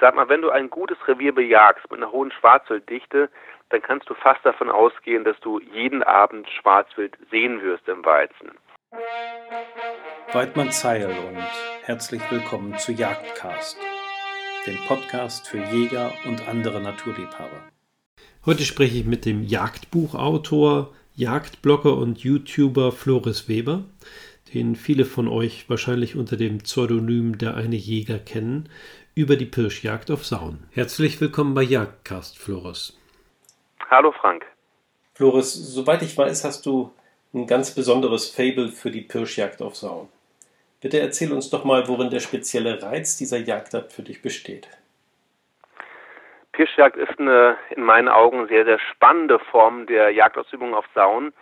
sag 0.00 0.14
mal, 0.14 0.28
wenn 0.28 0.42
du 0.42 0.50
ein 0.50 0.70
gutes 0.70 0.96
Revier 1.06 1.34
bejagst 1.34 1.88
mit 1.90 2.00
einer 2.00 2.10
hohen 2.10 2.32
Schwarzwilddichte, 2.32 3.28
dann 3.68 3.82
kannst 3.82 4.08
du 4.08 4.14
fast 4.14 4.44
davon 4.44 4.70
ausgehen, 4.70 5.24
dass 5.24 5.38
du 5.40 5.60
jeden 5.60 6.02
Abend 6.02 6.48
Schwarzwild 6.48 7.16
sehen 7.30 7.62
wirst 7.62 7.86
im 7.86 8.04
Weizen. 8.04 8.50
Weidmann 10.32 10.72
Zeil 10.72 11.06
und 11.06 11.38
herzlich 11.84 12.22
willkommen 12.30 12.76
zu 12.78 12.92
Jagdcast, 12.92 13.78
dem 14.66 14.76
Podcast 14.88 15.46
für 15.46 15.58
Jäger 15.58 16.12
und 16.26 16.48
andere 16.48 16.80
Naturliebhaber. 16.80 17.68
Heute 18.46 18.64
spreche 18.64 18.98
ich 18.98 19.04
mit 19.04 19.26
dem 19.26 19.44
Jagdbuchautor, 19.44 20.92
Jagdblogger 21.14 21.96
und 21.96 22.18
YouTuber 22.20 22.90
Floris 22.90 23.48
Weber, 23.48 23.84
den 24.54 24.74
viele 24.74 25.04
von 25.04 25.28
euch 25.28 25.68
wahrscheinlich 25.68 26.16
unter 26.16 26.36
dem 26.36 26.58
Pseudonym 26.58 27.38
der 27.38 27.54
eine 27.54 27.76
Jäger 27.76 28.18
kennen, 28.18 28.68
über 29.20 29.36
die 29.36 29.44
Pirschjagd 29.44 30.10
auf 30.10 30.24
Sauen. 30.24 30.66
Herzlich 30.72 31.20
willkommen 31.20 31.54
bei 31.54 31.62
Jagdcast, 31.62 32.38
Floris. 32.38 32.98
Hallo 33.90 34.12
Frank. 34.12 34.46
Floris, 35.14 35.52
soweit 35.52 36.00
ich 36.00 36.16
weiß, 36.16 36.44
hast 36.44 36.64
du 36.64 36.90
ein 37.34 37.46
ganz 37.46 37.74
besonderes 37.74 38.30
Fable 38.34 38.68
für 38.68 38.90
die 38.90 39.02
Pirschjagd 39.02 39.60
auf 39.60 39.76
Sauen. 39.76 40.08
Bitte 40.80 40.98
erzähl 40.98 41.32
uns 41.32 41.50
doch 41.50 41.64
mal, 41.64 41.86
worin 41.86 42.08
der 42.08 42.20
spezielle 42.20 42.82
Reiz 42.82 43.18
dieser 43.18 43.36
Jagdart 43.36 43.92
für 43.92 44.02
dich 44.02 44.22
besteht. 44.22 44.68
Pirschjagd 46.52 46.96
ist 46.96 47.18
eine 47.18 47.58
in 47.76 47.82
meinen 47.82 48.08
Augen 48.08 48.48
sehr, 48.48 48.64
sehr 48.64 48.78
spannende 48.90 49.38
Form 49.38 49.86
der 49.86 50.10
Jagdausübung 50.10 50.74
auf 50.74 50.86
Sauen 50.94 51.34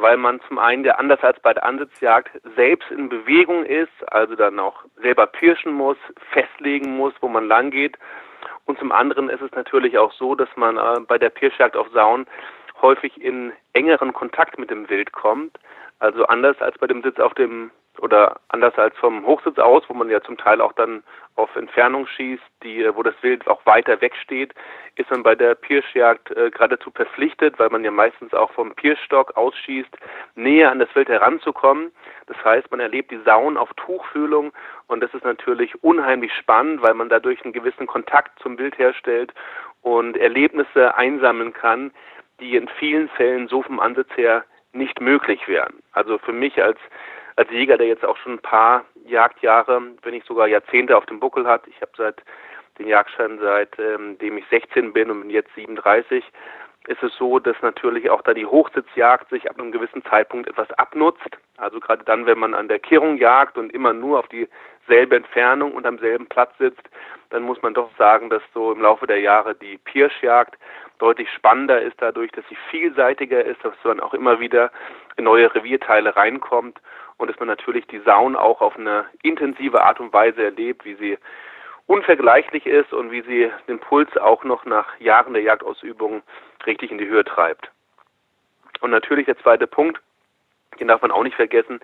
weil 0.00 0.16
man 0.16 0.40
zum 0.48 0.58
einen 0.58 0.84
ja 0.84 0.94
anders 0.94 1.22
als 1.22 1.38
bei 1.40 1.52
der 1.54 1.64
Ansitzjagd 1.64 2.30
selbst 2.56 2.90
in 2.90 3.08
Bewegung 3.08 3.64
ist, 3.64 4.12
also 4.12 4.34
dann 4.34 4.58
auch 4.58 4.84
selber 5.02 5.26
pirschen 5.26 5.72
muss, 5.72 5.96
festlegen 6.32 6.96
muss, 6.96 7.14
wo 7.20 7.28
man 7.28 7.46
lang 7.46 7.70
geht. 7.70 7.96
Und 8.64 8.78
zum 8.78 8.92
anderen 8.92 9.28
ist 9.28 9.42
es 9.42 9.50
natürlich 9.52 9.98
auch 9.98 10.12
so, 10.12 10.34
dass 10.34 10.48
man 10.56 10.76
äh, 10.76 11.00
bei 11.06 11.18
der 11.18 11.30
Pirschjagd 11.30 11.76
auf 11.76 11.88
Sauen 11.92 12.26
häufig 12.82 13.20
in 13.20 13.52
engeren 13.72 14.12
Kontakt 14.12 14.58
mit 14.58 14.70
dem 14.70 14.88
Wild 14.88 15.12
kommt. 15.12 15.58
Also 15.98 16.24
anders 16.26 16.60
als 16.60 16.78
bei 16.78 16.86
dem 16.86 17.02
Sitz 17.02 17.18
auf 17.18 17.34
dem 17.34 17.70
oder 17.98 18.40
anders 18.48 18.76
als 18.78 18.96
vom 18.96 19.26
Hochsitz 19.26 19.58
aus, 19.58 19.82
wo 19.88 19.94
man 19.94 20.08
ja 20.08 20.20
zum 20.22 20.38
Teil 20.38 20.60
auch 20.60 20.72
dann 20.72 21.02
auf 21.36 21.54
Entfernung 21.56 22.06
schießt, 22.06 22.42
die, 22.62 22.88
wo 22.94 23.02
das 23.02 23.14
Wild 23.22 23.46
auch 23.48 23.64
weiter 23.66 24.00
weg 24.00 24.14
steht, 24.16 24.54
ist 24.96 25.10
man 25.10 25.22
bei 25.22 25.34
der 25.34 25.54
Pirschjagd 25.54 26.30
äh, 26.30 26.50
geradezu 26.50 26.90
verpflichtet, 26.90 27.58
weil 27.58 27.70
man 27.70 27.84
ja 27.84 27.90
meistens 27.90 28.34
auch 28.34 28.52
vom 28.52 28.74
Pirschstock 28.74 29.36
ausschießt, 29.36 29.96
näher 30.34 30.70
an 30.70 30.78
das 30.78 30.94
Wild 30.94 31.08
heranzukommen. 31.08 31.92
Das 32.26 32.36
heißt, 32.44 32.70
man 32.70 32.80
erlebt 32.80 33.10
die 33.10 33.20
Sauen 33.24 33.56
auf 33.56 33.70
Tuchfühlung 33.74 34.52
und 34.86 35.00
das 35.00 35.12
ist 35.14 35.24
natürlich 35.24 35.82
unheimlich 35.82 36.32
spannend, 36.34 36.82
weil 36.82 36.94
man 36.94 37.08
dadurch 37.08 37.42
einen 37.44 37.52
gewissen 37.52 37.86
Kontakt 37.86 38.38
zum 38.40 38.58
Wild 38.58 38.78
herstellt 38.78 39.32
und 39.82 40.16
Erlebnisse 40.16 40.94
einsammeln 40.94 41.52
kann, 41.52 41.90
die 42.40 42.56
in 42.56 42.68
vielen 42.68 43.08
Fällen 43.10 43.48
so 43.48 43.62
vom 43.62 43.80
Ansatz 43.80 44.08
her 44.16 44.44
nicht 44.72 45.00
möglich 45.00 45.48
wären. 45.48 45.82
Also 45.92 46.18
für 46.18 46.32
mich 46.32 46.62
als 46.62 46.78
als 47.40 47.50
Jäger, 47.50 47.78
der 47.78 47.86
jetzt 47.86 48.04
auch 48.04 48.18
schon 48.18 48.34
ein 48.34 48.42
paar 48.42 48.84
Jagdjahre, 49.06 49.80
wenn 50.02 50.12
nicht 50.12 50.26
sogar 50.26 50.46
Jahrzehnte 50.46 50.94
auf 50.94 51.06
dem 51.06 51.20
Buckel 51.20 51.46
hat. 51.46 51.66
Ich 51.68 51.80
habe 51.80 51.92
seit 51.96 52.22
den 52.78 52.86
Jagdschein 52.86 53.38
seitdem 53.40 54.18
ähm, 54.20 54.36
ich 54.36 54.44
16 54.50 54.92
bin 54.92 55.10
und 55.10 55.22
bin 55.22 55.30
jetzt 55.30 55.54
37, 55.54 56.22
ist 56.86 57.02
es 57.02 57.14
so, 57.16 57.38
dass 57.38 57.56
natürlich 57.62 58.10
auch 58.10 58.20
da 58.20 58.34
die 58.34 58.44
Hochsitzjagd 58.44 59.30
sich 59.30 59.48
ab 59.48 59.58
einem 59.58 59.72
gewissen 59.72 60.04
Zeitpunkt 60.04 60.48
etwas 60.50 60.70
abnutzt. 60.72 61.38
Also 61.56 61.80
gerade 61.80 62.04
dann, 62.04 62.26
wenn 62.26 62.38
man 62.38 62.52
an 62.52 62.68
der 62.68 62.78
Kehrung 62.78 63.16
jagt 63.16 63.56
und 63.56 63.72
immer 63.72 63.94
nur 63.94 64.18
auf 64.18 64.28
dieselbe 64.28 65.16
Entfernung 65.16 65.72
und 65.72 65.86
am 65.86 65.98
selben 65.98 66.26
Platz 66.26 66.52
sitzt, 66.58 66.90
dann 67.30 67.42
muss 67.42 67.62
man 67.62 67.72
doch 67.72 67.90
sagen, 67.96 68.28
dass 68.28 68.42
so 68.52 68.72
im 68.72 68.82
Laufe 68.82 69.06
der 69.06 69.20
Jahre 69.20 69.54
die 69.54 69.78
Pirschjagd 69.78 70.58
deutlich 71.00 71.30
spannender 71.32 71.80
ist 71.80 72.00
dadurch, 72.00 72.30
dass 72.32 72.44
sie 72.48 72.56
vielseitiger 72.70 73.44
ist, 73.44 73.64
dass 73.64 73.74
man 73.84 74.00
auch 74.00 74.14
immer 74.14 74.40
wieder 74.40 74.70
in 75.16 75.24
neue 75.24 75.52
Revierteile 75.54 76.14
reinkommt 76.14 76.80
und 77.16 77.28
dass 77.28 77.38
man 77.38 77.48
natürlich 77.48 77.86
die 77.86 78.00
Sauen 78.00 78.36
auch 78.36 78.60
auf 78.60 78.78
eine 78.78 79.06
intensive 79.22 79.82
Art 79.82 80.00
und 80.00 80.12
Weise 80.12 80.44
erlebt, 80.44 80.84
wie 80.84 80.94
sie 80.94 81.18
unvergleichlich 81.86 82.66
ist 82.66 82.92
und 82.92 83.10
wie 83.10 83.22
sie 83.22 83.50
den 83.66 83.80
Puls 83.80 84.16
auch 84.16 84.44
noch 84.44 84.64
nach 84.64 84.98
Jahren 85.00 85.32
der 85.32 85.42
Jagdausübung 85.42 86.22
richtig 86.66 86.92
in 86.92 86.98
die 86.98 87.08
Höhe 87.08 87.24
treibt. 87.24 87.70
Und 88.80 88.90
natürlich 88.90 89.26
der 89.26 89.38
zweite 89.38 89.66
Punkt, 89.66 90.00
den 90.78 90.88
darf 90.88 91.02
man 91.02 91.10
auch 91.10 91.24
nicht 91.24 91.36
vergessen, 91.36 91.80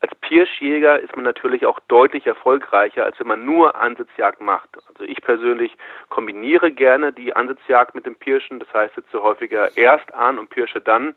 als 0.00 0.14
Pirschjäger 0.22 0.98
ist 0.98 1.14
man 1.14 1.24
natürlich 1.24 1.66
auch 1.66 1.78
deutlich 1.88 2.26
erfolgreicher, 2.26 3.04
als 3.04 3.20
wenn 3.20 3.26
man 3.26 3.44
nur 3.44 3.74
Ansitzjagd 3.74 4.40
macht. 4.40 4.70
Also 4.88 5.04
ich 5.04 5.20
persönlich 5.20 5.76
kombiniere 6.08 6.72
gerne 6.72 7.12
die 7.12 7.36
Ansitzjagd 7.36 7.94
mit 7.94 8.06
dem 8.06 8.16
Pirschen, 8.16 8.60
das 8.60 8.72
heißt 8.72 8.94
sitze 8.94 9.22
häufiger 9.22 9.76
erst 9.76 10.12
an 10.14 10.38
und 10.38 10.48
pirsche 10.48 10.80
dann. 10.80 11.14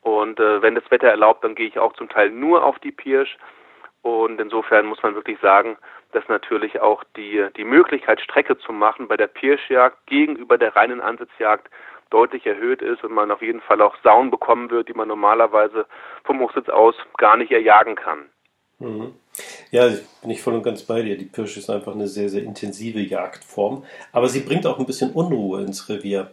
Und 0.00 0.40
äh, 0.40 0.62
wenn 0.62 0.74
das 0.74 0.90
Wetter 0.90 1.08
erlaubt, 1.08 1.44
dann 1.44 1.54
gehe 1.54 1.68
ich 1.68 1.78
auch 1.78 1.92
zum 1.94 2.08
Teil 2.08 2.30
nur 2.30 2.64
auf 2.64 2.78
die 2.78 2.92
Pirsch. 2.92 3.36
Und 4.00 4.40
insofern 4.40 4.86
muss 4.86 5.02
man 5.02 5.14
wirklich 5.14 5.38
sagen, 5.40 5.76
dass 6.12 6.26
natürlich 6.28 6.80
auch 6.80 7.04
die, 7.16 7.46
die 7.56 7.64
Möglichkeit, 7.64 8.20
Strecke 8.20 8.56
zu 8.58 8.72
machen 8.72 9.08
bei 9.08 9.16
der 9.16 9.26
Pirschjagd 9.26 10.06
gegenüber 10.06 10.56
der 10.56 10.76
reinen 10.76 11.00
Ansitzjagd 11.00 11.68
deutlich 12.14 12.46
erhöht 12.46 12.80
ist 12.80 13.02
und 13.02 13.12
man 13.12 13.32
auf 13.32 13.42
jeden 13.42 13.60
Fall 13.60 13.82
auch 13.82 13.96
Sauen 14.04 14.30
bekommen 14.30 14.70
wird, 14.70 14.88
die 14.88 14.94
man 14.94 15.08
normalerweise 15.08 15.84
vom 16.22 16.38
Hochsitz 16.38 16.68
aus 16.68 16.94
gar 17.18 17.36
nicht 17.36 17.50
erjagen 17.50 17.96
kann. 17.96 18.30
Mhm. 18.78 19.14
Ja, 19.72 19.88
bin 20.22 20.30
ich 20.30 20.40
voll 20.40 20.54
und 20.54 20.62
ganz 20.62 20.84
bei 20.84 21.02
dir. 21.02 21.18
Die 21.18 21.24
Pirsch 21.24 21.56
ist 21.56 21.70
einfach 21.70 21.92
eine 21.92 22.06
sehr, 22.06 22.28
sehr 22.28 22.44
intensive 22.44 23.00
Jagdform, 23.00 23.84
aber 24.12 24.28
sie 24.28 24.40
bringt 24.40 24.64
auch 24.64 24.78
ein 24.78 24.86
bisschen 24.86 25.12
Unruhe 25.12 25.62
ins 25.62 25.88
Revier. 25.88 26.30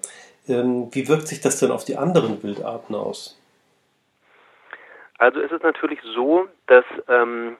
Ähm, 0.47 0.89
wie 0.91 1.07
wirkt 1.07 1.27
sich 1.27 1.41
das 1.41 1.59
denn 1.59 1.71
auf 1.71 1.83
die 1.83 1.97
anderen 1.97 2.43
Wildarten 2.43 2.93
aus? 2.93 3.39
Also 5.17 5.39
ist 5.39 5.51
es 5.51 5.63
natürlich 5.63 5.99
so, 6.15 6.47
dass 6.67 6.85
ähm, 7.07 7.57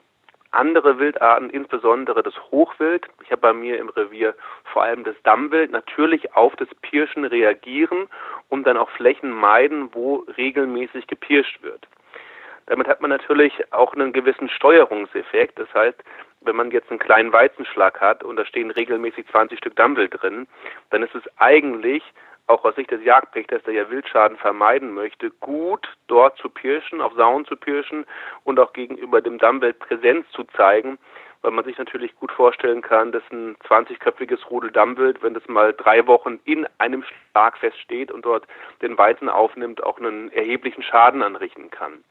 andere 0.52 0.98
Wildarten, 0.98 1.50
insbesondere 1.50 2.22
das 2.22 2.34
Hochwild, 2.50 3.06
ich 3.24 3.30
habe 3.30 3.40
bei 3.40 3.52
mir 3.52 3.78
im 3.78 3.88
Revier 3.88 4.34
vor 4.64 4.82
allem 4.82 5.04
das 5.04 5.16
Dammwild, 5.24 5.72
natürlich 5.72 6.34
auf 6.34 6.54
das 6.56 6.68
Pirschen 6.82 7.24
reagieren 7.24 8.08
und 8.48 8.66
dann 8.66 8.76
auch 8.76 8.90
Flächen 8.90 9.30
meiden, 9.30 9.94
wo 9.94 10.26
regelmäßig 10.36 11.06
gepirscht 11.06 11.62
wird. 11.62 11.88
Damit 12.66 12.86
hat 12.86 13.00
man 13.00 13.10
natürlich 13.10 13.52
auch 13.72 13.94
einen 13.94 14.12
gewissen 14.12 14.48
Steuerungseffekt. 14.48 15.58
Das 15.58 15.72
heißt, 15.74 16.02
wenn 16.42 16.56
man 16.56 16.70
jetzt 16.70 16.90
einen 16.90 16.98
kleinen 16.98 17.32
Weizenschlag 17.32 18.00
hat 18.00 18.22
und 18.22 18.36
da 18.36 18.44
stehen 18.44 18.70
regelmäßig 18.70 19.26
20 19.28 19.58
Stück 19.58 19.76
Dammwild 19.76 20.22
drin, 20.22 20.46
dann 20.90 21.02
ist 21.02 21.14
es 21.14 21.22
eigentlich 21.38 22.02
auch 22.46 22.64
aus 22.64 22.74
Sicht 22.74 22.90
des 22.90 23.02
Jagdpächters, 23.04 23.62
der 23.62 23.74
ja 23.74 23.90
Wildschaden 23.90 24.36
vermeiden 24.36 24.92
möchte, 24.94 25.30
gut 25.40 25.88
dort 26.08 26.36
zu 26.38 26.48
pirschen, 26.48 27.00
auf 27.00 27.14
Sauen 27.14 27.44
zu 27.46 27.56
pirschen 27.56 28.04
und 28.44 28.58
auch 28.58 28.72
gegenüber 28.72 29.20
dem 29.20 29.38
Dammwild 29.38 29.78
Präsenz 29.78 30.28
zu 30.32 30.44
zeigen, 30.56 30.98
weil 31.42 31.52
man 31.52 31.64
sich 31.64 31.78
natürlich 31.78 32.14
gut 32.16 32.32
vorstellen 32.32 32.82
kann, 32.82 33.12
dass 33.12 33.22
ein 33.30 33.56
20-köpfiges 33.68 34.48
Rudel 34.50 34.70
Dammwild, 34.70 35.22
wenn 35.22 35.34
das 35.34 35.46
mal 35.48 35.72
drei 35.72 36.06
Wochen 36.06 36.40
in 36.44 36.66
einem 36.78 37.04
Schlag 37.04 37.58
feststeht 37.58 38.10
und 38.10 38.24
dort 38.24 38.46
den 38.80 38.96
Weizen 38.98 39.28
aufnimmt, 39.28 39.82
auch 39.82 39.98
einen 39.98 40.30
erheblichen 40.32 40.82
Schaden 40.82 41.22
anrichten 41.22 41.70
kann. 41.70 42.04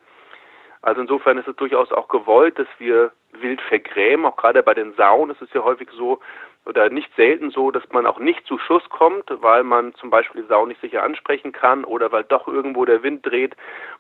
Also 0.81 1.01
insofern 1.01 1.37
ist 1.37 1.47
es 1.47 1.55
durchaus 1.57 1.91
auch 1.91 2.07
gewollt, 2.07 2.57
dass 2.57 2.67
wir 2.79 3.11
wild 3.33 3.61
vergrämen, 3.61 4.25
auch 4.25 4.35
gerade 4.35 4.63
bei 4.63 4.73
den 4.73 4.93
Sauen 4.93 5.29
ist 5.29 5.41
es 5.41 5.53
ja 5.53 5.63
häufig 5.63 5.89
so, 5.91 6.19
oder 6.65 6.89
nicht 6.89 7.09
selten 7.15 7.49
so, 7.49 7.71
dass 7.71 7.83
man 7.91 8.05
auch 8.05 8.19
nicht 8.19 8.45
zu 8.45 8.57
Schuss 8.59 8.87
kommt, 8.89 9.25
weil 9.41 9.63
man 9.63 9.95
zum 9.95 10.09
Beispiel 10.09 10.43
die 10.43 10.47
Sau 10.47 10.65
nicht 10.65 10.79
sicher 10.79 11.03
ansprechen 11.03 11.51
kann 11.51 11.83
oder 11.83 12.11
weil 12.11 12.23
doch 12.23 12.47
irgendwo 12.47 12.85
der 12.85 13.01
Wind 13.01 13.25
dreht 13.25 13.55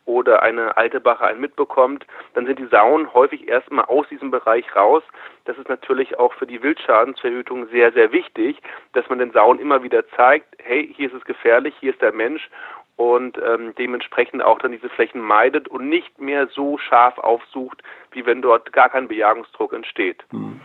oder 0.05 0.43
eine 0.43 0.77
alte 0.77 0.99
Bache 0.99 1.25
einen 1.25 1.41
mitbekommt, 1.41 2.05
dann 2.33 2.45
sind 2.45 2.59
die 2.59 2.67
Sauen 2.67 3.13
häufig 3.13 3.47
erstmal 3.47 3.85
aus 3.85 4.07
diesem 4.09 4.29
Bereich 4.29 4.75
raus. 4.75 5.03
Das 5.45 5.57
ist 5.57 5.69
natürlich 5.69 6.19
auch 6.19 6.33
für 6.33 6.45
die 6.45 6.61
Wildschadensverhütung 6.61 7.67
sehr, 7.69 7.91
sehr 7.93 8.11
wichtig, 8.11 8.61
dass 8.93 9.09
man 9.09 9.19
den 9.19 9.31
Sauen 9.31 9.59
immer 9.59 9.81
wieder 9.81 10.07
zeigt, 10.09 10.55
hey, 10.59 10.93
hier 10.95 11.07
ist 11.07 11.15
es 11.15 11.25
gefährlich, 11.25 11.73
hier 11.79 11.93
ist 11.93 12.01
der 12.01 12.13
Mensch 12.13 12.47
und 12.95 13.39
ähm, 13.43 13.73
dementsprechend 13.79 14.43
auch 14.43 14.59
dann 14.59 14.71
diese 14.71 14.89
Flächen 14.89 15.21
meidet 15.21 15.67
und 15.67 15.89
nicht 15.89 16.19
mehr 16.21 16.47
so 16.47 16.77
scharf 16.77 17.17
aufsucht, 17.17 17.81
wie 18.11 18.27
wenn 18.27 18.43
dort 18.43 18.71
gar 18.73 18.89
kein 18.89 19.07
Bejagungsdruck 19.07 19.73
entsteht. 19.73 20.23
Mhm. 20.31 20.61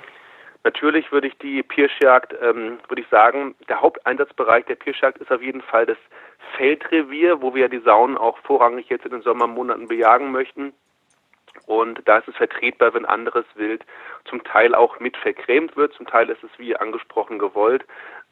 Natürlich 0.66 1.12
würde 1.12 1.28
ich 1.28 1.38
die 1.38 1.62
Pirschjagd, 1.62 2.34
ähm, 2.42 2.80
würde 2.88 3.00
ich 3.00 3.08
sagen, 3.08 3.54
der 3.68 3.80
Haupteinsatzbereich 3.80 4.64
der 4.64 4.74
Pirschjagd 4.74 5.18
ist 5.18 5.30
auf 5.30 5.40
jeden 5.40 5.62
Fall 5.62 5.86
das 5.86 5.96
Feldrevier, 6.56 7.40
wo 7.40 7.54
wir 7.54 7.62
ja 7.62 7.68
die 7.68 7.78
Saunen 7.78 8.18
auch 8.18 8.36
vorrangig 8.38 8.88
jetzt 8.88 9.04
in 9.04 9.12
den 9.12 9.22
Sommermonaten 9.22 9.86
bejagen 9.86 10.32
möchten. 10.32 10.72
Und 11.66 12.02
da 12.06 12.18
ist 12.18 12.26
es 12.26 12.34
vertretbar, 12.34 12.94
wenn 12.94 13.04
anderes 13.04 13.44
Wild 13.54 13.86
zum 14.24 14.42
Teil 14.42 14.74
auch 14.74 14.98
mit 14.98 15.16
vergrämt 15.16 15.76
wird. 15.76 15.94
Zum 15.94 16.08
Teil 16.08 16.30
ist 16.30 16.42
es 16.42 16.50
wie 16.58 16.74
angesprochen 16.74 17.38
gewollt. 17.38 17.84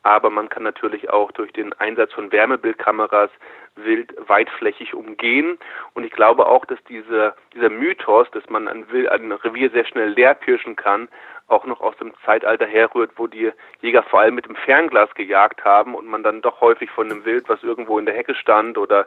Aber 0.02 0.28
man 0.28 0.48
kann 0.48 0.64
natürlich 0.64 1.10
auch 1.10 1.30
durch 1.30 1.52
den 1.52 1.72
Einsatz 1.74 2.12
von 2.14 2.32
Wärmebildkameras 2.32 3.30
Wild 3.76 4.12
weitflächig 4.28 4.92
umgehen. 4.92 5.56
Und 5.94 6.04
ich 6.04 6.12
glaube 6.12 6.46
auch, 6.46 6.64
dass 6.66 6.82
diese, 6.88 7.34
dieser 7.54 7.70
Mythos, 7.70 8.28
dass 8.32 8.48
man 8.50 8.66
ein, 8.66 8.84
ein 8.90 9.32
Revier 9.32 9.70
sehr 9.70 9.86
schnell 9.86 10.10
leer 10.10 10.34
pirschen 10.34 10.76
kann, 10.76 11.08
auch 11.46 11.66
noch 11.66 11.80
aus 11.80 11.96
dem 11.98 12.12
Zeitalter 12.24 12.66
herrührt, 12.66 13.12
wo 13.16 13.26
die 13.26 13.52
Jäger 13.80 14.02
vor 14.02 14.20
allem 14.20 14.34
mit 14.34 14.46
dem 14.46 14.56
Fernglas 14.56 15.12
gejagt 15.14 15.64
haben 15.64 15.94
und 15.94 16.06
man 16.06 16.22
dann 16.22 16.42
doch 16.42 16.60
häufig 16.60 16.90
von 16.90 17.10
einem 17.10 17.24
Wild, 17.24 17.48
was 17.48 17.62
irgendwo 17.62 17.98
in 17.98 18.06
der 18.06 18.14
Hecke 18.14 18.34
stand 18.34 18.78
oder 18.78 19.06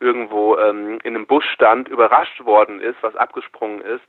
irgendwo 0.00 0.56
ähm, 0.56 0.98
in 1.04 1.14
einem 1.14 1.26
Busch 1.26 1.48
stand, 1.52 1.88
überrascht 1.88 2.44
worden 2.44 2.80
ist, 2.80 2.96
was 3.02 3.16
abgesprungen 3.16 3.80
ist. 3.80 4.04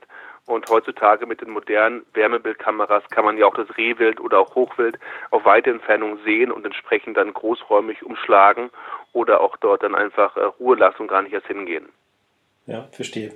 Und 0.46 0.70
heutzutage 0.70 1.26
mit 1.26 1.42
den 1.42 1.50
modernen 1.50 2.06
Wärmebildkameras 2.14 3.04
kann 3.10 3.26
man 3.26 3.36
ja 3.36 3.44
auch 3.44 3.54
das 3.54 3.76
Rehwild 3.76 4.18
oder 4.18 4.38
auch 4.38 4.54
Hochwild 4.54 4.98
auf 5.30 5.44
weite 5.44 5.70
Entfernung 5.70 6.18
sehen 6.24 6.50
und 6.50 6.64
entsprechend 6.64 7.18
dann 7.18 7.34
großräumig 7.34 8.02
umschlagen 8.02 8.70
oder 9.12 9.42
auch 9.42 9.58
dort 9.58 9.82
dann 9.82 9.94
einfach 9.94 10.36
äh, 10.38 10.44
Ruhe 10.44 10.76
lassen 10.76 11.02
und 11.02 11.08
gar 11.08 11.20
nicht 11.20 11.34
erst 11.34 11.48
hingehen. 11.48 11.88
Ja, 12.66 12.88
verstehe. 12.92 13.32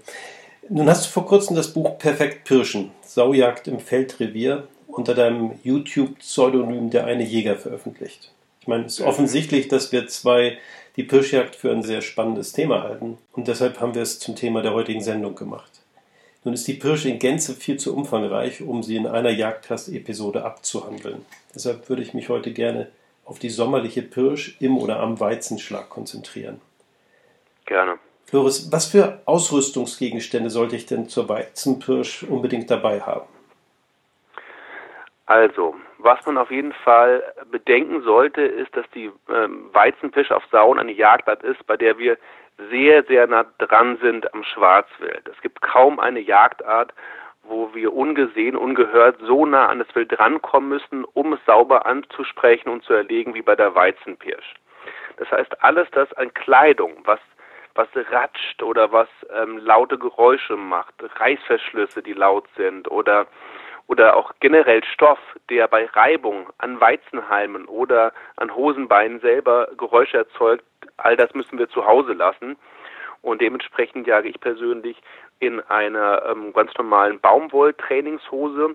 Nun 0.69 0.88
hast 0.88 1.06
du 1.06 1.11
vor 1.11 1.26
kurzem 1.26 1.56
das 1.56 1.73
Buch 1.73 1.99
Perfekt 1.99 2.44
Pirschen, 2.44 2.93
Saujagd 3.03 3.67
im 3.67 3.81
Feldrevier 3.81 4.69
unter 4.87 5.14
deinem 5.14 5.59
YouTube-Pseudonym 5.64 6.91
Der 6.91 7.05
eine 7.05 7.25
Jäger 7.25 7.56
veröffentlicht. 7.56 8.32
Ich 8.61 8.69
meine, 8.69 8.85
es 8.85 9.00
ist 9.00 9.05
offensichtlich, 9.05 9.67
dass 9.67 9.91
wir 9.91 10.06
zwei 10.06 10.59
die 10.97 11.03
Pirschjagd 11.03 11.56
für 11.56 11.73
ein 11.73 11.82
sehr 11.82 12.00
spannendes 12.00 12.53
Thema 12.53 12.85
halten 12.85 13.19
und 13.32 13.49
deshalb 13.49 13.81
haben 13.81 13.97
wir 13.97 14.03
es 14.03 14.20
zum 14.20 14.37
Thema 14.37 14.62
der 14.62 14.73
heutigen 14.73 15.03
Sendung 15.03 15.35
gemacht. 15.35 15.70
Nun 16.44 16.55
ist 16.55 16.69
die 16.69 16.75
Pirsch 16.75 17.06
in 17.06 17.19
Gänze 17.19 17.55
viel 17.55 17.79
zu 17.79 17.94
umfangreich, 17.97 18.62
um 18.62 18.85
sie 18.85 18.97
in 18.97 19.08
einer 19.08 19.31
Jagdcast-Episode 19.31 20.44
abzuhandeln. 20.44 21.25
Deshalb 21.55 21.88
würde 21.88 22.03
ich 22.03 22.15
mich 22.15 22.29
heute 22.29 22.53
gerne 22.53 22.88
auf 23.25 23.41
die 23.41 23.50
sommerliche 23.50 24.03
Pirsch 24.03 24.56
im 24.61 24.79
oder 24.79 25.00
am 25.00 25.19
Weizenschlag 25.19 25.88
konzentrieren. 25.88 26.61
Gerne. 27.67 27.99
Floris, 28.26 28.72
was 28.72 28.86
für 28.86 29.20
Ausrüstungsgegenstände 29.26 30.50
sollte 30.50 30.76
ich 30.76 30.86
denn 30.86 31.08
zur 31.08 31.28
Weizenpirsch 31.28 32.22
unbedingt 32.24 32.70
dabei 32.70 33.00
haben? 33.00 33.28
Also, 35.26 35.74
was 35.98 36.24
man 36.26 36.36
auf 36.36 36.50
jeden 36.50 36.72
Fall 36.72 37.22
bedenken 37.50 38.02
sollte, 38.02 38.42
ist, 38.42 38.76
dass 38.76 38.84
die 38.94 39.10
ähm, 39.28 39.70
Weizenpirsch 39.72 40.30
auf 40.30 40.42
Sauen 40.50 40.78
eine 40.78 40.92
Jagdart 40.92 41.42
ist, 41.42 41.64
bei 41.66 41.76
der 41.76 41.98
wir 41.98 42.19
sehr, 42.70 43.04
sehr 43.04 43.26
nah 43.26 43.44
dran 43.58 43.98
sind 44.02 44.32
am 44.34 44.44
Schwarzwild. 44.44 45.28
Es 45.28 45.40
gibt 45.40 45.60
kaum 45.62 46.00
eine 46.00 46.20
Jagdart, 46.20 46.92
wo 47.44 47.74
wir 47.74 47.92
ungesehen, 47.92 48.56
ungehört 48.56 49.19
so 49.26 49.46
nah 49.46 49.69
an 49.69 49.78
das 49.78 49.94
Wild 49.94 50.16
drankommen 50.16 50.69
müssen, 50.69 51.04
um 51.04 51.32
es 51.32 51.40
sauber 51.46 51.86
anzusprechen 51.86 52.69
und 52.69 52.84
zu 52.84 52.92
erlegen 52.92 53.34
wie 53.34 53.42
bei 53.42 53.56
der 53.56 53.74
Weizenpirsch. 53.74 54.54
Das 55.16 55.30
heißt, 55.30 55.62
alles 55.62 55.88
das 55.92 56.12
an 56.14 56.32
Kleidung, 56.34 56.96
was 57.04 57.20
was 57.74 57.88
ratscht 58.10 58.62
oder 58.62 58.92
was 58.92 59.08
ähm, 59.34 59.58
laute 59.58 59.98
Geräusche 59.98 60.56
macht, 60.56 60.94
Reißverschlüsse, 61.00 62.02
die 62.02 62.12
laut 62.12 62.46
sind 62.56 62.90
oder 62.90 63.26
oder 63.88 64.16
auch 64.16 64.32
generell 64.40 64.82
Stoff, 64.84 65.19
der 65.50 65.66
bei 65.69 65.86
Reibung 65.86 66.48
an 66.58 66.80
Weizenhalmen 66.80 67.66
oder 67.66 68.12
an 68.36 68.54
Hosenbeinen 68.54 69.20
selber 69.20 69.69
Geräusche 69.76 70.19
erzeugt, 70.19 70.64
all 70.96 71.16
das 71.16 71.34
müssen 71.34 71.58
wir 71.58 71.69
zu 71.69 71.84
Hause 71.84 72.12
lassen. 72.12 72.56
Und 73.22 73.40
dementsprechend 73.40 74.06
jage 74.06 74.28
ich 74.28 74.40
persönlich 74.40 74.96
in 75.38 75.60
einer 75.60 76.22
ähm, 76.30 76.52
ganz 76.52 76.72
normalen 76.76 77.20
Baumwoll-Trainingshose 77.20 78.74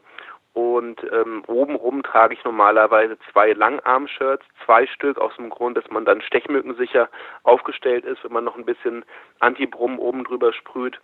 und 0.58 1.04
ähm, 1.14 1.44
obenrum 1.46 2.02
trage 2.02 2.34
ich 2.34 2.44
normalerweise 2.44 3.16
zwei 3.32 3.54
Langarm-Shirts, 3.54 4.44
zwei 4.66 4.88
Stück, 4.88 5.20
aus 5.20 5.36
dem 5.36 5.52
Grund, 5.52 5.78
dass 5.78 5.88
man 5.92 6.04
dann 6.04 6.20
stechmückensicher 6.20 7.10
aufgestellt 7.44 8.06
ist, 8.06 8.24
wenn 8.24 8.34
man 8.34 8.46
noch 8.46 8.58
ein 8.58 8.66
bisschen 8.66 9.06
Antibrum 9.38 10.00
oben 10.00 10.24
drüber 10.24 10.54
sprüht. 10.54 11.00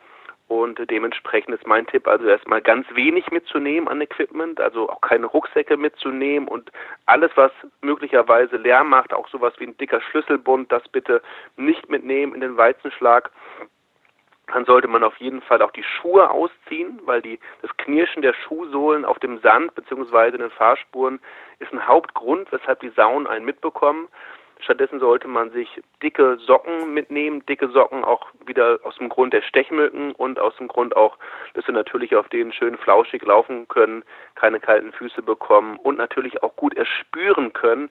Und 0.47 0.79
dementsprechend 0.89 1.53
ist 1.53 1.67
mein 1.67 1.85
Tipp 1.85 2.07
also 2.07 2.25
erstmal 2.25 2.63
ganz 2.63 2.87
wenig 2.95 3.29
mitzunehmen 3.29 3.87
an 3.87 4.01
Equipment, 4.01 4.59
also 4.59 4.89
auch 4.89 5.01
keine 5.01 5.27
Rucksäcke 5.27 5.77
mitzunehmen 5.77 6.47
und 6.47 6.71
alles, 7.05 7.29
was 7.35 7.51
möglicherweise 7.81 8.57
Lärm 8.57 8.89
macht, 8.89 9.13
auch 9.13 9.29
sowas 9.29 9.53
wie 9.59 9.67
ein 9.67 9.77
dicker 9.77 10.01
Schlüsselbund, 10.01 10.71
das 10.71 10.81
bitte 10.89 11.21
nicht 11.57 11.91
mitnehmen 11.91 12.33
in 12.33 12.41
den 12.41 12.57
Weizenschlag. 12.57 13.29
Dann 14.53 14.65
sollte 14.65 14.87
man 14.87 15.03
auf 15.03 15.17
jeden 15.17 15.41
Fall 15.41 15.63
auch 15.63 15.71
die 15.71 15.83
Schuhe 15.83 16.29
ausziehen, 16.29 16.99
weil 17.05 17.23
die, 17.23 17.39
das 17.63 17.75
Knirschen 17.77 18.21
der 18.21 18.33
Schuhsohlen 18.33 19.03
auf 19.03 19.17
dem 19.17 19.39
Sand 19.39 19.73
bzw. 19.73 20.27
in 20.27 20.41
den 20.41 20.51
Fahrspuren 20.51 21.19
ist 21.57 21.73
ein 21.73 21.87
Hauptgrund, 21.87 22.51
weshalb 22.51 22.79
die 22.81 22.89
Saunen 22.89 23.25
einen 23.25 23.45
mitbekommen. 23.45 24.07
Stattdessen 24.59 24.99
sollte 24.99 25.27
man 25.27 25.49
sich 25.51 25.81
dicke 26.01 26.37
Socken 26.37 26.93
mitnehmen, 26.93 27.43
dicke 27.47 27.67
Socken 27.69 28.03
auch 28.03 28.27
wieder 28.45 28.79
aus 28.83 28.95
dem 28.97 29.09
Grund 29.09 29.33
der 29.33 29.41
Stechmücken 29.41 30.13
und 30.13 30.39
aus 30.39 30.55
dem 30.57 30.67
Grund 30.67 30.95
auch, 30.95 31.17
dass 31.55 31.65
sie 31.65 31.73
natürlich 31.73 32.15
auf 32.15 32.29
denen 32.29 32.53
schön 32.53 32.77
flauschig 32.77 33.23
laufen 33.23 33.67
können, 33.67 34.03
keine 34.35 34.59
kalten 34.59 34.93
Füße 34.93 35.23
bekommen 35.23 35.77
und 35.77 35.97
natürlich 35.97 36.43
auch 36.43 36.55
gut 36.55 36.77
erspüren 36.77 37.53
können, 37.53 37.89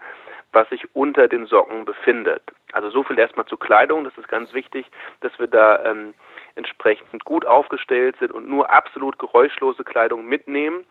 was 0.53 0.69
sich 0.69 0.85
unter 0.95 1.29
den 1.29 1.47
Socken 1.47 1.85
befindet. 1.85 2.43
Also 2.73 2.89
so 2.89 3.03
viel 3.03 3.19
erstmal 3.19 3.47
zur 3.47 3.59
Kleidung, 3.59 4.05
das 4.05 4.17
ist 4.17 4.29
ganz 4.29 4.55
wichtig, 4.55 4.87
dass 5.21 5.37
wir 5.39 5.49
da 5.49 5.85
ähm, 5.85 6.15
entsprechend 6.55 7.25
gut 7.25 7.47
aufgestellt 7.47 8.17
sind 8.19 8.33
und 8.33 8.49
nur 8.49 8.71
absolut 8.71 9.19
geräuschlose 9.19 9.85
Kleidung 9.85 10.27
mitnehmen. 10.27 10.85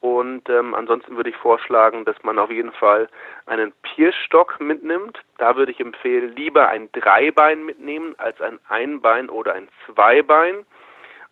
Und 0.00 0.48
ähm, 0.50 0.74
ansonsten 0.74 1.16
würde 1.16 1.30
ich 1.30 1.36
vorschlagen, 1.36 2.04
dass 2.04 2.22
man 2.22 2.38
auf 2.38 2.50
jeden 2.50 2.72
Fall 2.72 3.08
einen 3.46 3.72
Pierstock 3.82 4.60
mitnimmt. 4.60 5.18
Da 5.38 5.56
würde 5.56 5.72
ich 5.72 5.80
empfehlen, 5.80 6.36
lieber 6.36 6.68
ein 6.68 6.90
Dreibein 6.92 7.64
mitnehmen 7.64 8.14
als 8.18 8.40
ein 8.40 8.58
Einbein 8.68 9.30
oder 9.30 9.54
ein 9.54 9.68
Zweibein. 9.86 10.66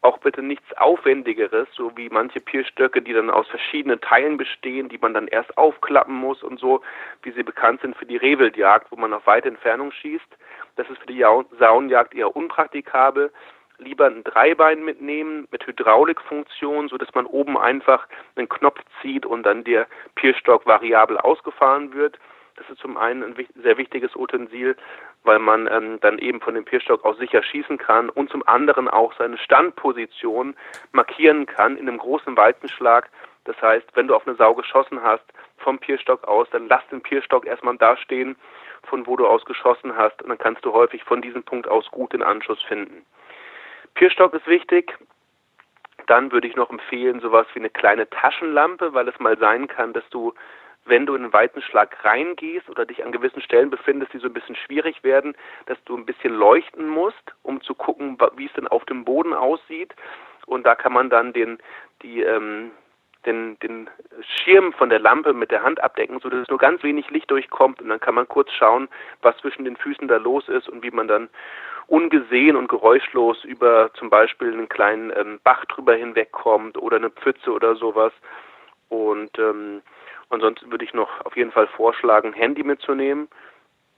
Auch 0.00 0.19
bitte 0.19 0.43
nichts 0.43 0.70
Aufwendigeres, 0.76 1.66
so 1.72 1.96
wie 1.96 2.11
manche 2.11 2.40
Pierstöcke, 2.40 3.00
die 3.00 3.12
dann 3.12 3.31
aus 3.31 3.49
verschiedenen 3.49 4.00
Teilen 4.00 4.37
bestehen, 4.37 4.88
die 4.88 4.99
man 4.99 5.14
dann 5.14 5.28
erst 5.28 5.56
aufklappen 5.56 6.14
muss 6.14 6.43
und 6.43 6.58
so, 6.58 6.82
wie 7.22 7.31
sie 7.32 7.43
bekannt 7.43 7.81
sind 7.81 7.96
für 7.96 8.05
die 8.05 8.19
Rehwildjagd, 8.19 8.90
wo 8.90 8.96
man 8.96 9.14
auf 9.14 9.26
weite 9.26 9.49
Entfernung 9.49 9.93
schießt. 9.93 10.37
Das 10.76 10.88
ist 10.88 10.99
für 10.99 11.06
die 11.06 11.25
Saunjagd 11.59 12.15
eher 12.15 12.35
unpraktikabel 12.35 13.31
lieber 13.79 14.06
ein 14.06 14.25
Dreibein 14.25 14.85
mitnehmen 14.85 15.49
mit 15.50 15.67
Hydraulikfunktion, 15.67 16.88
so 16.88 16.97
dass 16.97 17.12
man 17.15 17.26
oben 17.26 17.59
einfach 17.59 18.06
einen 18.37 18.49
Knopf 18.49 18.81
zieht 19.03 19.26
und 19.26 19.43
dann 19.44 19.65
der 19.65 19.87
Pierstock 20.15 20.67
variabel 20.67 21.19
ausgefahren 21.19 21.93
wird. 21.93 22.19
Das 22.56 22.69
ist 22.71 22.79
zum 22.79 22.97
einen 22.97 23.25
ein 23.25 23.47
sehr 23.62 23.76
wichtiges 23.79 24.15
Utensil, 24.15 24.76
weil 25.25 25.41
man 25.41 25.67
ähm, 25.67 25.99
dann 26.00 26.19
eben 26.19 26.41
von 26.41 26.55
dem 26.55 26.65
Pierstock 26.65 27.05
aus 27.05 27.19
sicher 27.19 27.43
schießen 27.43 27.79
kann 27.79 28.11
und 28.11 28.31
zum 28.31 28.47
anderen 28.47 28.88
auch 28.88 29.12
seine 29.19 29.38
Standposition 29.38 30.55
markieren 30.93 31.47
kann 31.47 31.76
in 31.76 31.88
einem 31.88 31.99
großen 31.99 32.37
Weitenschlag. 32.37 33.11
Das 33.44 33.61
heißt, 33.61 33.87
wenn 33.94 34.08
du 34.08 34.14
auf 34.14 34.26
eine 34.26 34.37
Sau 34.37 34.55
geschossen 34.55 35.02
hast 35.02 35.25
vom 35.58 35.79
Pierstock 35.79 36.25
aus, 36.25 36.49
dann 36.50 36.69
lass 36.69 36.87
den 36.88 37.02
Pierstock 37.02 37.46
erstmal 37.46 37.76
da 37.76 37.96
stehen, 37.96 38.37
von 38.85 39.07
wo 39.07 39.16
du 39.16 39.26
aus 39.26 39.45
geschossen 39.45 39.97
hast 39.97 40.23
und 40.23 40.28
dann 40.28 40.38
kannst 40.38 40.64
du 40.64 40.73
häufig 40.73 41.04
von 41.04 41.23
diesem 41.23 41.42
Punkt 41.42 41.69
aus 41.69 41.90
gut 41.90 42.12
den 42.12 42.23
Anschluss 42.23 42.62
finden. 42.62 43.04
Pierstock 43.95 44.35
ist 44.35 44.47
wichtig. 44.47 44.97
Dann 46.07 46.33
würde 46.33 46.49
ich 46.49 46.57
noch 46.57 46.71
empfehlen, 46.71 47.21
sowas 47.21 47.47
wie 47.54 47.61
eine 47.61 47.71
kleine 47.71 48.09
Taschenlampe, 48.11 48.92
weil 48.92 49.09
es 49.09 49.19
mal 49.21 49.38
sein 49.38 49.69
kann, 49.69 49.92
dass 49.95 50.07
du, 50.11 50.35
wenn 50.85 51.07
du 51.07 51.14
in 51.14 51.23
einen 51.23 51.33
weiten 51.33 51.62
Schlag 51.62 52.04
reingehst 52.04 52.69
oder 52.69 52.85
dich 52.85 53.04
an 53.04 53.12
gewissen 53.12 53.40
Stellen 53.40 53.71
befindest, 53.71 54.12
die 54.12 54.19
so 54.19 54.26
ein 54.26 54.35
bisschen 54.35 54.57
schwierig 54.57 55.02
werden, 55.02 55.35
dass 55.66 55.83
du 55.85 55.97
ein 55.97 56.04
bisschen 56.04 56.35
leuchten 56.35 56.88
musst, 56.88 57.35
um 57.42 57.62
zu 57.62 57.75
gucken, 57.75 58.19
wie 58.37 58.47
es 58.47 58.52
denn 58.52 58.69
auf 58.69 58.85
dem 58.85 59.04
Boden 59.04 59.33
aussieht. 59.33 59.95
Und 60.47 60.66
da 60.66 60.75
kann 60.75 60.92
man 60.92 61.09
dann 61.09 61.33
den, 61.33 61.59
die, 62.02 62.21
ähm, 62.23 62.73
den, 63.26 63.59
den 63.61 63.88
Schirm 64.21 64.73
von 64.73 64.90
der 64.90 64.99
Lampe 64.99 65.33
mit 65.33 65.50
der 65.50 65.62
Hand 65.62 65.83
abdecken, 65.83 66.21
sodass 66.21 66.49
nur 66.49 66.59
ganz 66.59 66.83
wenig 66.83 67.11
Licht 67.11 67.31
durchkommt 67.31 67.81
und 67.81 67.88
dann 67.88 68.00
kann 68.00 68.14
man 68.14 68.28
kurz 68.28 68.50
schauen, 68.52 68.88
was 69.23 69.37
zwischen 69.38 69.64
den 69.64 69.76
Füßen 69.76 70.09
da 70.09 70.16
los 70.16 70.49
ist 70.49 70.69
und 70.69 70.83
wie 70.83 70.90
man 70.90 71.09
dann 71.09 71.28
ungesehen 71.87 72.57
und 72.57 72.69
geräuschlos 72.69 73.45
über 73.45 73.90
zum 73.95 74.11
Beispiel 74.11 74.52
einen 74.52 74.69
kleinen 74.69 75.12
ähm, 75.16 75.40
Bach 75.45 75.64
drüber 75.66 75.95
hinwegkommt 75.95 76.78
oder 76.78 76.97
eine 76.97 77.11
Pfütze 77.11 77.52
oder 77.52 77.76
sowas. 77.76 78.12
Und 78.88 79.38
ähm, 79.38 79.83
ansonsten 80.31 80.71
würde 80.71 80.85
ich 80.85 80.95
noch 80.95 81.25
auf 81.25 81.37
jeden 81.37 81.52
Fall 81.52 81.66
vorschlagen, 81.66 82.33
Handy 82.33 82.62
mitzunehmen. 82.62 83.28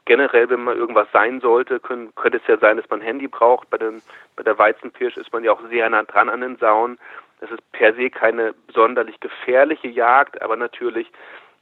Generell, 0.05 0.49
wenn 0.51 0.63
man 0.63 0.77
irgendwas 0.77 1.09
sein 1.13 1.41
sollte, 1.41 1.81
können, 1.81 2.15
könnte 2.15 2.39
es 2.39 2.47
ja 2.47 2.59
sein, 2.59 2.77
dass 2.77 2.89
man 2.89 3.01
Handy 3.01 3.27
braucht. 3.27 3.69
Bei, 3.71 3.79
den, 3.79 4.03
bei 4.37 4.45
der 4.45 4.57
Weizenpirsch 4.57 5.17
ist 5.17 5.33
man 5.33 5.43
ja 5.43 5.53
auch 5.53 5.61
sehr 5.69 5.89
nah 5.91 6.05
dran 6.05 6.29
an 6.29 6.41
den 6.41 6.57
Sauen. 6.57 6.99
Das 7.41 7.51
ist 7.51 7.73
per 7.73 7.95
se 7.95 8.11
keine 8.11 8.55
sonderlich 8.73 9.21
gefährliche 9.21 9.89
Jagd, 9.89 10.41
aber 10.43 10.57
natürlich 10.57 11.11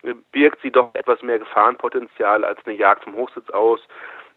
äh, 0.03 0.15
birgt 0.33 0.61
sie 0.63 0.71
doch 0.71 0.95
etwas 0.95 1.23
mehr 1.23 1.39
Gefahrenpotenzial 1.39 2.45
als 2.45 2.59
eine 2.65 2.77
Jagd 2.77 3.05
vom 3.05 3.15
Hochsitz 3.15 3.51
aus. 3.51 3.81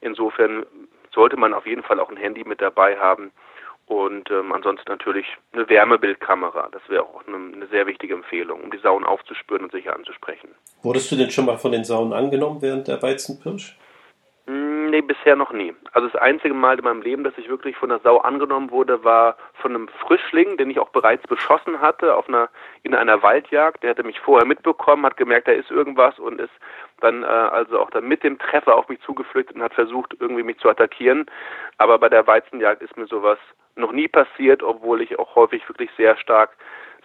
Insofern 0.02 0.66
sollte 1.14 1.38
man 1.38 1.54
auf 1.54 1.66
jeden 1.66 1.84
Fall 1.84 2.00
auch 2.00 2.10
ein 2.10 2.18
Handy 2.18 2.44
mit 2.44 2.62
dabei 2.62 2.98
haben. 2.98 3.32
Und 3.88 4.30
ähm, 4.32 4.52
ansonsten 4.52 4.92
natürlich 4.92 5.26
eine 5.54 5.68
Wärmebildkamera. 5.70 6.68
Das 6.74 6.82
wäre 6.90 7.04
auch 7.04 7.26
eine, 7.26 7.38
eine, 7.38 7.68
sehr 7.68 7.88
wichtige 7.88 8.16
Empfehlung, 8.16 8.62
um 8.62 8.70
die 8.70 8.80
Sauen 8.80 9.06
aufzuspüren 9.06 9.64
und 9.64 9.72
sicher 9.72 9.96
anzusprechen. 9.96 10.50
Wurdest 10.84 11.10
du 11.10 11.16
denn 11.16 11.32
schon 11.32 11.46
mal 11.46 11.58
von 11.58 11.72
den 11.72 11.86
Sauen 11.86 12.12
angenommen 12.12 12.62
während 12.62 12.90
der 12.90 13.02
Weizenpirsch? 13.02 13.78
Nee, 14.90 15.02
bisher 15.02 15.36
noch 15.36 15.52
nie. 15.52 15.76
Also 15.92 16.08
das 16.08 16.22
einzige 16.22 16.54
Mal 16.54 16.78
in 16.78 16.86
meinem 16.86 17.02
Leben, 17.02 17.26
dass 17.26 17.38
ich 17.38 17.50
wirklich 17.50 17.76
von 17.76 17.92
einer 17.92 18.00
Sau 18.00 18.20
angenommen 18.20 18.72
wurde, 18.72 19.04
war 19.04 19.36
von 19.56 19.76
einem 19.76 19.90
Frischling, 19.90 20.56
den 20.56 20.70
ich 20.70 20.80
auch 20.80 20.90
bereits 20.90 21.28
beschossen 21.28 21.82
hatte 21.82 22.16
auf 22.16 22.30
einer 22.30 22.48
in 22.84 22.96
einer 22.96 23.22
Waldjagd. 23.22 23.84
Der 23.84 23.90
hatte 23.90 24.04
mich 24.04 24.20
vorher 24.22 24.48
mitbekommen, 24.48 25.06
hat 25.06 25.18
gemerkt, 25.18 25.50
da 25.50 25.52
ist 25.52 25.70
irgendwas 25.72 26.18
und 26.20 26.40
ist 26.40 26.54
dann 27.02 27.24
äh, 27.24 27.26
also 27.26 27.80
auch 27.80 27.90
dann 27.90 28.08
mit 28.08 28.24
dem 28.24 28.40
Treffer 28.40 28.76
auf 28.76 28.88
mich 28.88 29.02
zugeflüchtet 29.02 29.58
und 29.58 29.62
hat 29.62 29.74
versucht, 29.74 30.16
irgendwie 30.20 30.44
mich 30.44 30.58
zu 30.60 30.70
attackieren. 30.70 31.26
Aber 31.78 32.00
bei 32.00 32.08
der 32.08 32.26
Weizenjagd 32.26 32.82
ist 32.82 32.96
mir 32.96 33.08
sowas 33.08 33.40
noch 33.76 33.92
nie 33.92 34.08
passiert, 34.08 34.64
obwohl 34.64 35.02
ich 35.02 35.20
auch 35.20 35.36
häufig 35.36 35.68
wirklich 35.68 35.90
sehr 35.98 36.16
stark 36.18 36.52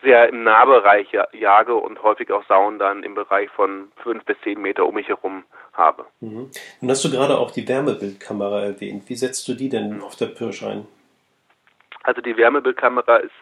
sehr 0.03 0.29
im 0.29 0.43
Nahbereich 0.45 1.09
jage 1.33 1.75
und 1.75 2.03
häufig 2.03 2.31
auch 2.31 2.45
Sauen 2.47 2.79
dann 2.79 3.03
im 3.03 3.15
Bereich 3.15 3.51
von 3.51 3.93
fünf 4.03 4.25
bis 4.25 4.37
zehn 4.43 4.61
Meter 4.61 4.87
um 4.87 4.95
mich 4.95 5.09
herum 5.09 5.45
habe. 5.73 6.05
Mhm. 6.21 6.51
Nun 6.81 6.91
hast 6.91 7.05
du 7.05 7.11
gerade 7.11 7.39
auch 7.39 7.51
die 7.51 7.67
Wärmebildkamera 7.67 8.63
erwähnt. 8.63 9.09
Wie 9.09 9.15
setzt 9.15 9.47
du 9.49 9.55
die 9.55 9.69
denn 9.69 10.03
auf 10.03 10.17
der 10.17 10.27
Pirsch 10.27 10.63
ein? 10.63 10.87
Also 12.03 12.21
die 12.21 12.37
Wärmebildkamera 12.37 13.17
ist 13.17 13.33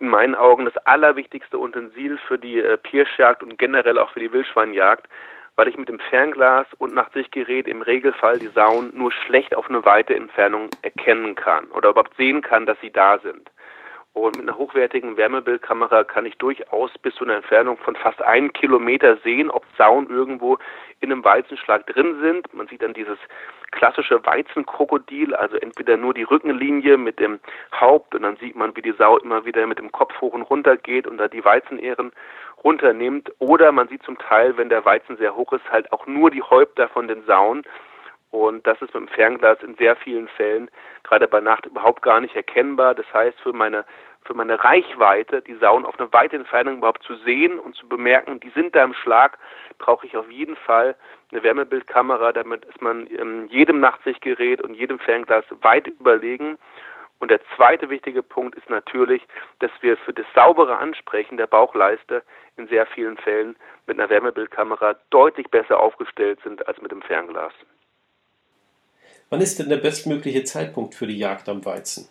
in 0.00 0.08
meinen 0.08 0.34
Augen 0.34 0.64
das 0.64 0.76
allerwichtigste 0.86 1.58
Utensil 1.58 2.18
für 2.28 2.38
die 2.38 2.58
äh, 2.58 2.76
Pirschjagd 2.76 3.42
und 3.42 3.58
generell 3.58 3.98
auch 3.98 4.10
für 4.10 4.20
die 4.20 4.32
Wildschweinjagd, 4.32 5.08
weil 5.56 5.68
ich 5.68 5.76
mit 5.76 5.88
dem 5.88 6.00
Fernglas 6.10 6.66
und 6.78 6.94
Nachtsichtgerät 6.94 7.68
im 7.68 7.82
Regelfall 7.82 8.38
die 8.38 8.48
Sauen 8.48 8.92
nur 8.94 9.12
schlecht 9.12 9.54
auf 9.54 9.68
eine 9.68 9.84
weite 9.84 10.14
Entfernung 10.14 10.68
erkennen 10.82 11.34
kann 11.34 11.66
oder 11.66 11.90
überhaupt 11.90 12.16
sehen 12.16 12.42
kann, 12.42 12.66
dass 12.66 12.80
sie 12.80 12.90
da 12.90 13.18
sind. 13.18 13.50
Und 14.14 14.36
mit 14.36 14.48
einer 14.48 14.56
hochwertigen 14.56 15.16
Wärmebildkamera 15.16 16.04
kann 16.04 16.24
ich 16.24 16.38
durchaus 16.38 16.96
bis 16.98 17.16
zu 17.16 17.24
einer 17.24 17.34
Entfernung 17.34 17.76
von 17.78 17.96
fast 17.96 18.22
einem 18.22 18.52
Kilometer 18.52 19.16
sehen, 19.18 19.50
ob 19.50 19.64
Sauen 19.76 20.08
irgendwo 20.08 20.56
in 21.00 21.10
einem 21.10 21.24
Weizenschlag 21.24 21.84
drin 21.88 22.20
sind. 22.20 22.54
Man 22.54 22.68
sieht 22.68 22.82
dann 22.82 22.94
dieses 22.94 23.18
klassische 23.72 24.24
Weizenkrokodil, 24.24 25.34
also 25.34 25.56
entweder 25.56 25.96
nur 25.96 26.14
die 26.14 26.22
Rückenlinie 26.22 26.96
mit 26.96 27.18
dem 27.18 27.40
Haupt 27.78 28.14
und 28.14 28.22
dann 28.22 28.36
sieht 28.36 28.54
man, 28.54 28.76
wie 28.76 28.82
die 28.82 28.94
Sau 28.96 29.18
immer 29.18 29.44
wieder 29.46 29.66
mit 29.66 29.80
dem 29.80 29.90
Kopf 29.90 30.20
hoch 30.20 30.32
und 30.32 30.42
runter 30.42 30.76
geht 30.76 31.08
und 31.08 31.18
da 31.18 31.26
die 31.26 31.44
Weizenähren 31.44 32.12
runternimmt. 32.62 33.32
Oder 33.40 33.72
man 33.72 33.88
sieht 33.88 34.04
zum 34.04 34.16
Teil, 34.18 34.56
wenn 34.56 34.68
der 34.68 34.84
Weizen 34.84 35.16
sehr 35.16 35.34
hoch 35.34 35.52
ist, 35.52 35.68
halt 35.72 35.92
auch 35.92 36.06
nur 36.06 36.30
die 36.30 36.42
Häupter 36.42 36.88
von 36.88 37.08
den 37.08 37.24
Sauen. 37.24 37.64
Und 38.34 38.66
das 38.66 38.82
ist 38.82 38.92
mit 38.92 39.04
dem 39.04 39.06
Fernglas 39.06 39.62
in 39.62 39.76
sehr 39.76 39.94
vielen 39.94 40.26
Fällen, 40.26 40.68
gerade 41.04 41.28
bei 41.28 41.40
Nacht, 41.40 41.66
überhaupt 41.66 42.02
gar 42.02 42.20
nicht 42.20 42.34
erkennbar. 42.34 42.92
Das 42.96 43.06
heißt, 43.14 43.40
für 43.40 43.52
meine, 43.52 43.84
für 44.24 44.34
meine 44.34 44.64
Reichweite, 44.64 45.40
die 45.40 45.54
Sauen 45.54 45.86
auf 45.86 46.00
eine 46.00 46.12
weite 46.12 46.34
Entfernung 46.34 46.78
überhaupt 46.78 47.04
zu 47.04 47.14
sehen 47.14 47.60
und 47.60 47.76
zu 47.76 47.88
bemerken, 47.88 48.40
die 48.40 48.50
sind 48.50 48.74
da 48.74 48.82
im 48.82 48.92
Schlag, 48.92 49.38
brauche 49.78 50.04
ich 50.04 50.16
auf 50.16 50.28
jeden 50.32 50.56
Fall 50.56 50.96
eine 51.30 51.44
Wärmebildkamera. 51.44 52.32
Damit 52.32 52.64
ist 52.64 52.82
man 52.82 53.06
jedem 53.50 53.78
Nachtsichtgerät 53.78 54.60
und 54.62 54.74
jedem 54.74 54.98
Fernglas 54.98 55.44
weit 55.62 55.86
überlegen. 55.86 56.58
Und 57.20 57.30
der 57.30 57.38
zweite 57.54 57.88
wichtige 57.88 58.24
Punkt 58.24 58.56
ist 58.56 58.68
natürlich, 58.68 59.22
dass 59.60 59.70
wir 59.80 59.96
für 59.96 60.12
das 60.12 60.26
saubere 60.34 60.76
Ansprechen 60.76 61.36
der 61.36 61.46
Bauchleiste 61.46 62.24
in 62.56 62.66
sehr 62.66 62.86
vielen 62.86 63.16
Fällen 63.16 63.54
mit 63.86 63.96
einer 63.96 64.10
Wärmebildkamera 64.10 64.96
deutlich 65.10 65.48
besser 65.52 65.78
aufgestellt 65.78 66.40
sind 66.42 66.66
als 66.66 66.82
mit 66.82 66.90
dem 66.90 67.00
Fernglas. 67.00 67.52
Wann 69.34 69.40
ist 69.40 69.58
denn 69.58 69.68
der 69.68 69.78
bestmögliche 69.78 70.44
Zeitpunkt 70.44 70.94
für 70.94 71.08
die 71.08 71.18
Jagd 71.18 71.48
am 71.48 71.64
Weizen? 71.64 72.08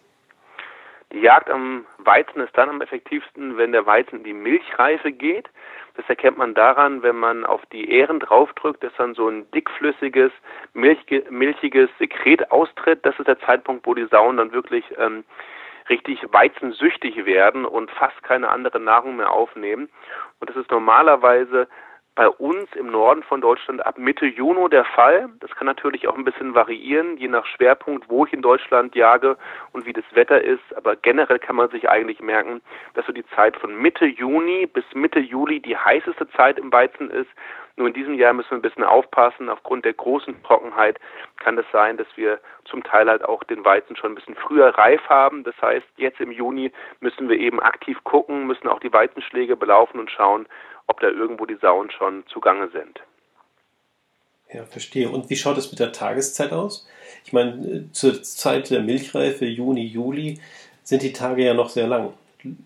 Die 1.13 1.21
Jagd 1.21 1.49
am 1.49 1.85
Weizen 1.97 2.41
ist 2.41 2.51
dann 2.57 2.67
am 2.67 2.81
effektivsten, 2.81 3.55
wenn 3.55 3.71
der 3.71 3.85
Weizen 3.85 4.17
in 4.17 4.23
die 4.25 4.33
Milchreife 4.33 5.09
geht. 5.13 5.47
Das 5.95 6.03
erkennt 6.09 6.37
man 6.37 6.53
daran, 6.53 7.01
wenn 7.01 7.15
man 7.15 7.45
auf 7.45 7.61
die 7.71 7.89
Ähren 7.89 8.19
draufdrückt, 8.19 8.83
dass 8.83 8.91
dann 8.97 9.13
so 9.13 9.29
ein 9.29 9.49
dickflüssiges, 9.51 10.33
milchiges 10.73 11.89
Sekret 11.97 12.51
austritt. 12.51 13.05
Das 13.05 13.17
ist 13.17 13.27
der 13.29 13.39
Zeitpunkt, 13.39 13.87
wo 13.87 13.93
die 13.93 14.07
Sauen 14.07 14.35
dann 14.35 14.51
wirklich 14.51 14.83
ähm, 14.97 15.23
richtig 15.87 16.19
weizensüchtig 16.29 17.25
werden 17.25 17.63
und 17.63 17.89
fast 17.91 18.21
keine 18.23 18.49
andere 18.49 18.81
Nahrung 18.81 19.15
mehr 19.15 19.31
aufnehmen. 19.31 19.87
Und 20.41 20.49
das 20.49 20.57
ist 20.57 20.69
normalerweise 20.71 21.69
bei 22.15 22.29
uns 22.29 22.67
im 22.75 22.91
Norden 22.91 23.23
von 23.23 23.41
Deutschland 23.41 23.83
ab 23.85 23.97
Mitte 23.97 24.25
Juni 24.25 24.69
der 24.69 24.85
Fall. 24.85 25.29
Das 25.39 25.49
kann 25.55 25.65
natürlich 25.65 26.07
auch 26.07 26.15
ein 26.15 26.23
bisschen 26.23 26.53
variieren, 26.53 27.17
je 27.17 27.27
nach 27.27 27.45
Schwerpunkt, 27.45 28.07
wo 28.09 28.25
ich 28.25 28.33
in 28.33 28.43
Deutschland 28.43 28.95
jage 28.95 29.35
und 29.71 29.85
wie 29.85 29.93
das 29.93 30.05
Wetter 30.13 30.41
ist. 30.41 30.61
Aber 30.75 30.95
generell 30.95 31.39
kann 31.39 31.55
man 31.55 31.69
sich 31.69 31.89
eigentlich 31.89 32.19
merken, 32.19 32.61
dass 32.93 33.05
so 33.07 33.13
die 33.13 33.25
Zeit 33.35 33.57
von 33.57 33.75
Mitte 33.75 34.05
Juni 34.05 34.67
bis 34.67 34.85
Mitte 34.93 35.19
Juli 35.19 35.59
die 35.59 35.75
heißeste 35.75 36.29
Zeit 36.31 36.59
im 36.59 36.71
Weizen 36.71 37.09
ist. 37.09 37.29
Nur 37.75 37.87
in 37.87 37.93
diesem 37.93 38.13
Jahr 38.13 38.33
müssen 38.33 38.51
wir 38.51 38.57
ein 38.57 38.61
bisschen 38.61 38.83
aufpassen. 38.83 39.49
Aufgrund 39.49 39.83
der 39.83 39.93
großen 39.93 40.43
Trockenheit 40.43 40.99
kann 41.37 41.57
es 41.57 41.65
sein, 41.71 41.97
dass 41.97 42.07
wir 42.15 42.39
zum 42.65 42.83
Teil 42.83 43.09
halt 43.09 43.25
auch 43.25 43.43
den 43.43 43.65
Weizen 43.65 43.95
schon 43.95 44.11
ein 44.11 44.15
bisschen 44.15 44.35
früher 44.35 44.69
reif 44.77 45.01
haben. 45.09 45.43
Das 45.43 45.59
heißt, 45.59 45.87
jetzt 45.97 46.21
im 46.21 46.31
Juni 46.31 46.71
müssen 46.99 47.27
wir 47.27 47.39
eben 47.39 47.59
aktiv 47.59 47.97
gucken, 48.03 48.45
müssen 48.45 48.67
auch 48.67 48.79
die 48.79 48.93
Weizenschläge 48.93 49.55
belaufen 49.55 49.99
und 49.99 50.11
schauen, 50.11 50.45
ob 50.87 50.99
da 50.99 51.07
irgendwo 51.07 51.45
die 51.45 51.57
Sauen 51.61 51.91
schon 51.91 52.25
zugange 52.27 52.69
sind. 52.69 53.01
Ja, 54.51 54.65
verstehe. 54.65 55.09
Und 55.09 55.29
wie 55.29 55.35
schaut 55.35 55.57
es 55.57 55.71
mit 55.71 55.79
der 55.79 55.91
Tageszeit 55.91 56.51
aus? 56.51 56.87
Ich 57.25 57.33
meine, 57.33 57.91
zur 57.91 58.21
Zeit 58.21 58.69
der 58.69 58.81
Milchreife, 58.81 59.45
Juni, 59.45 59.85
Juli, 59.85 60.39
sind 60.83 61.01
die 61.01 61.13
Tage 61.13 61.43
ja 61.43 61.53
noch 61.53 61.69
sehr 61.69 61.87
lang. 61.87 62.13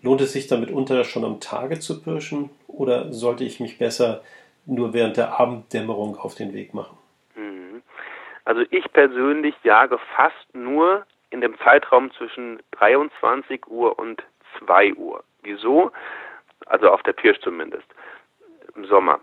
Lohnt 0.02 0.20
es 0.20 0.32
sich 0.32 0.48
damit 0.48 0.70
unter 0.70 1.04
schon 1.04 1.24
am 1.24 1.40
Tage 1.40 1.78
zu 1.78 2.02
pirschen 2.02 2.50
oder 2.66 3.12
sollte 3.12 3.44
ich 3.44 3.60
mich 3.60 3.78
besser 3.78 4.22
nur 4.66 4.92
während 4.92 5.16
der 5.16 5.38
Abenddämmerung 5.38 6.16
auf 6.16 6.34
den 6.34 6.52
Weg 6.52 6.74
machen? 6.74 6.98
Mhm. 7.36 7.82
Also 8.44 8.62
ich 8.70 8.92
persönlich 8.92 9.54
jage 9.62 9.98
fast 10.16 10.54
nur 10.54 11.06
in 11.30 11.40
dem 11.40 11.56
Zeitraum 11.58 12.10
zwischen 12.12 12.60
23 12.72 13.66
Uhr 13.68 13.98
und 13.98 14.22
2 14.58 14.94
Uhr. 14.94 15.22
Wieso? 15.42 15.92
Also 16.68 16.90
auf 16.90 17.02
der 17.02 17.12
Pirsch 17.12 17.40
zumindest 17.40 17.86
im 18.76 18.84
Sommer. 18.84 19.20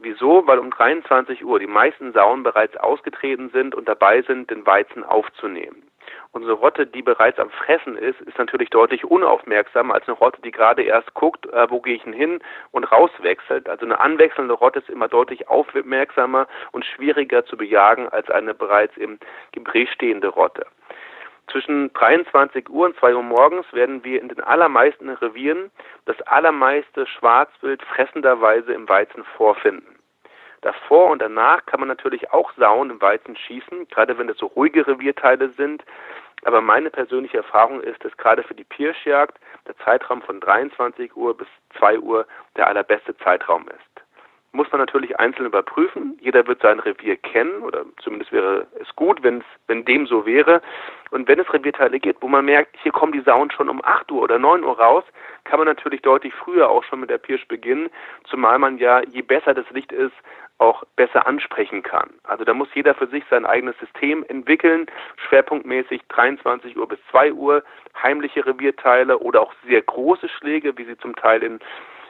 Wieso? 0.00 0.46
Weil 0.46 0.58
um 0.58 0.70
23 0.70 1.44
Uhr 1.44 1.58
die 1.58 1.66
meisten 1.66 2.12
Sauen 2.12 2.42
bereits 2.42 2.76
ausgetreten 2.76 3.50
sind 3.50 3.74
und 3.74 3.88
dabei 3.88 4.22
sind, 4.22 4.50
den 4.50 4.64
Weizen 4.64 5.04
aufzunehmen. 5.04 5.82
Unsere 6.30 6.52
Rotte, 6.52 6.86
die 6.86 7.02
bereits 7.02 7.38
am 7.38 7.50
Fressen 7.50 7.96
ist, 7.96 8.20
ist 8.20 8.38
natürlich 8.38 8.70
deutlich 8.70 9.04
unaufmerksamer 9.04 9.94
als 9.94 10.06
eine 10.06 10.16
Rotte, 10.16 10.40
die 10.42 10.50
gerade 10.50 10.82
erst 10.82 11.12
guckt, 11.14 11.46
äh, 11.46 11.70
wo 11.70 11.80
gehe 11.80 11.96
ich 11.96 12.02
denn 12.02 12.12
hin 12.12 12.40
und 12.70 12.84
rauswechselt. 12.84 13.68
Also 13.68 13.84
eine 13.84 13.98
anwechselnde 13.98 14.54
Rotte 14.54 14.78
ist 14.78 14.90
immer 14.90 15.08
deutlich 15.08 15.48
aufmerksamer 15.48 16.46
und 16.72 16.84
schwieriger 16.84 17.44
zu 17.44 17.56
bejagen 17.56 18.08
als 18.08 18.30
eine 18.30 18.54
bereits 18.54 18.96
im 18.96 19.18
Gebrech 19.52 19.90
stehende 19.92 20.28
Rotte. 20.28 20.66
Zwischen 21.50 21.92
23 21.94 22.68
Uhr 22.68 22.86
und 22.86 22.96
2 22.96 23.14
Uhr 23.14 23.22
morgens 23.22 23.66
werden 23.72 24.04
wir 24.04 24.20
in 24.20 24.28
den 24.28 24.40
allermeisten 24.40 25.08
Revieren 25.08 25.70
das 26.04 26.20
allermeiste 26.22 27.06
Schwarzwild 27.06 27.82
fressenderweise 27.82 28.72
im 28.74 28.88
Weizen 28.88 29.24
vorfinden. 29.36 29.98
Davor 30.60 31.10
und 31.10 31.22
danach 31.22 31.64
kann 31.66 31.80
man 31.80 31.88
natürlich 31.88 32.32
auch 32.32 32.52
Sauen 32.56 32.90
im 32.90 33.00
Weizen 33.00 33.36
schießen, 33.36 33.88
gerade 33.88 34.18
wenn 34.18 34.28
es 34.28 34.36
so 34.38 34.46
ruhige 34.46 34.86
Revierteile 34.86 35.50
sind. 35.56 35.84
Aber 36.44 36.60
meine 36.60 36.90
persönliche 36.90 37.38
Erfahrung 37.38 37.80
ist, 37.80 38.04
dass 38.04 38.16
gerade 38.16 38.42
für 38.42 38.54
die 38.54 38.64
Pirschjagd 38.64 39.38
der 39.66 39.76
Zeitraum 39.78 40.22
von 40.22 40.40
23 40.40 41.16
Uhr 41.16 41.36
bis 41.36 41.48
2 41.78 41.98
Uhr 42.00 42.26
der 42.56 42.66
allerbeste 42.66 43.16
Zeitraum 43.18 43.66
ist 43.68 43.98
muss 44.52 44.70
man 44.72 44.80
natürlich 44.80 45.18
einzeln 45.18 45.46
überprüfen. 45.46 46.18
Jeder 46.20 46.46
wird 46.46 46.62
sein 46.62 46.80
Revier 46.80 47.16
kennen 47.16 47.62
oder 47.62 47.84
zumindest 48.02 48.32
wäre 48.32 48.66
es 48.80 48.94
gut, 48.96 49.22
wenn 49.22 49.44
wenn 49.66 49.84
dem 49.84 50.06
so 50.06 50.26
wäre. 50.26 50.62
Und 51.10 51.28
wenn 51.28 51.38
es 51.38 51.52
Revierteile 51.52 52.00
gibt, 52.00 52.22
wo 52.22 52.28
man 52.28 52.44
merkt, 52.44 52.76
hier 52.82 52.92
kommen 52.92 53.12
die 53.12 53.20
Sauen 53.20 53.50
schon 53.50 53.68
um 53.68 53.84
8 53.84 54.10
Uhr 54.10 54.22
oder 54.22 54.38
9 54.38 54.64
Uhr 54.64 54.78
raus, 54.78 55.04
kann 55.44 55.58
man 55.58 55.66
natürlich 55.66 56.02
deutlich 56.02 56.34
früher 56.34 56.68
auch 56.68 56.84
schon 56.84 57.00
mit 57.00 57.10
der 57.10 57.18
Pirsch 57.18 57.46
beginnen, 57.46 57.88
zumal 58.24 58.58
man 58.58 58.78
ja, 58.78 59.02
je 59.02 59.22
besser 59.22 59.54
das 59.54 59.68
Licht 59.70 59.92
ist, 59.92 60.14
auch 60.58 60.82
besser 60.96 61.26
ansprechen 61.26 61.82
kann. 61.82 62.10
Also 62.24 62.44
da 62.44 62.52
muss 62.52 62.68
jeder 62.74 62.94
für 62.94 63.06
sich 63.06 63.24
sein 63.30 63.46
eigenes 63.46 63.78
System 63.78 64.24
entwickeln, 64.28 64.86
schwerpunktmäßig 65.28 66.02
23 66.08 66.76
Uhr 66.76 66.88
bis 66.88 66.98
2 67.10 67.32
Uhr, 67.32 67.62
heimliche 68.02 68.44
Revierteile 68.44 69.18
oder 69.18 69.40
auch 69.40 69.54
sehr 69.66 69.82
große 69.82 70.28
Schläge, 70.28 70.76
wie 70.76 70.84
sie 70.84 70.98
zum 70.98 71.14
Teil 71.14 71.42
in 71.42 71.60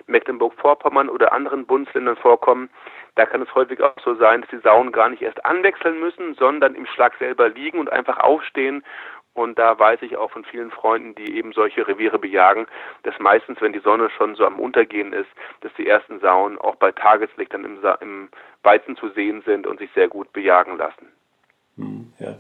Mecklenburg-Vorpommern 0.09 1.09
oder 1.09 1.33
anderen 1.33 1.67
Bundesländern 1.67 2.17
vorkommen, 2.17 2.71
da 3.15 3.27
kann 3.27 3.43
es 3.43 3.55
häufig 3.55 3.81
auch 3.83 3.95
so 4.05 4.15
sein, 4.15 4.43
dass 4.43 4.51
die 4.51 4.63
Sauen 4.63 4.93
gar 4.93 5.09
nicht 5.09 5.23
erst 5.23 5.45
anwechseln 5.45 5.99
müssen, 5.99 6.35
sondern 6.35 6.75
im 6.75 6.87
Schlag 6.87 7.15
selber 7.19 7.49
liegen 7.49 7.79
und 7.81 7.91
einfach 7.91 8.19
aufstehen. 8.19 8.85
Und 9.35 9.59
da 9.59 9.79
weiß 9.79 10.03
ich 10.03 10.17
auch 10.17 10.33
von 10.33 10.45
vielen 10.45 10.71
Freunden, 10.71 11.15
die 11.15 11.37
eben 11.37 11.53
solche 11.53 11.87
Reviere 11.87 12.19
bejagen, 12.19 12.67
dass 13.05 13.15
meistens, 13.21 13.61
wenn 13.61 13.73
die 13.73 13.79
Sonne 13.79 14.11
schon 14.11 14.35
so 14.35 14.45
am 14.45 14.59
Untergehen 14.59 15.13
ist, 15.13 15.29
dass 15.61 15.73
die 15.79 15.87
ersten 15.87 16.19
Sauen 16.21 16.59
auch 16.59 16.77
bei 16.77 16.91
Tageslicht 16.91 17.55
dann 17.55 17.65
im, 17.65 17.79
im 18.01 18.29
Weizen 18.65 18.97
zu 18.97 19.11
sehen 19.11 19.43
sind 19.47 19.67
und 19.67 19.79
sich 19.79 19.91
sehr 19.95 20.09
gut 20.09 20.33
bejagen 20.33 20.77
lassen. 20.77 21.07
Hm, 21.77 22.13
ja. 22.19 22.35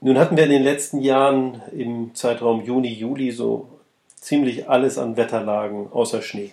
Nun 0.00 0.18
hatten 0.18 0.36
wir 0.36 0.44
in 0.44 0.50
den 0.50 0.62
letzten 0.62 1.00
Jahren 1.00 1.60
im 1.72 2.14
Zeitraum 2.14 2.62
Juni, 2.62 2.92
Juli 2.92 3.32
so 3.32 3.79
ziemlich 4.20 4.68
alles 4.68 4.98
an 4.98 5.16
Wetterlagen 5.16 5.90
außer 5.92 6.22
Schnee. 6.22 6.52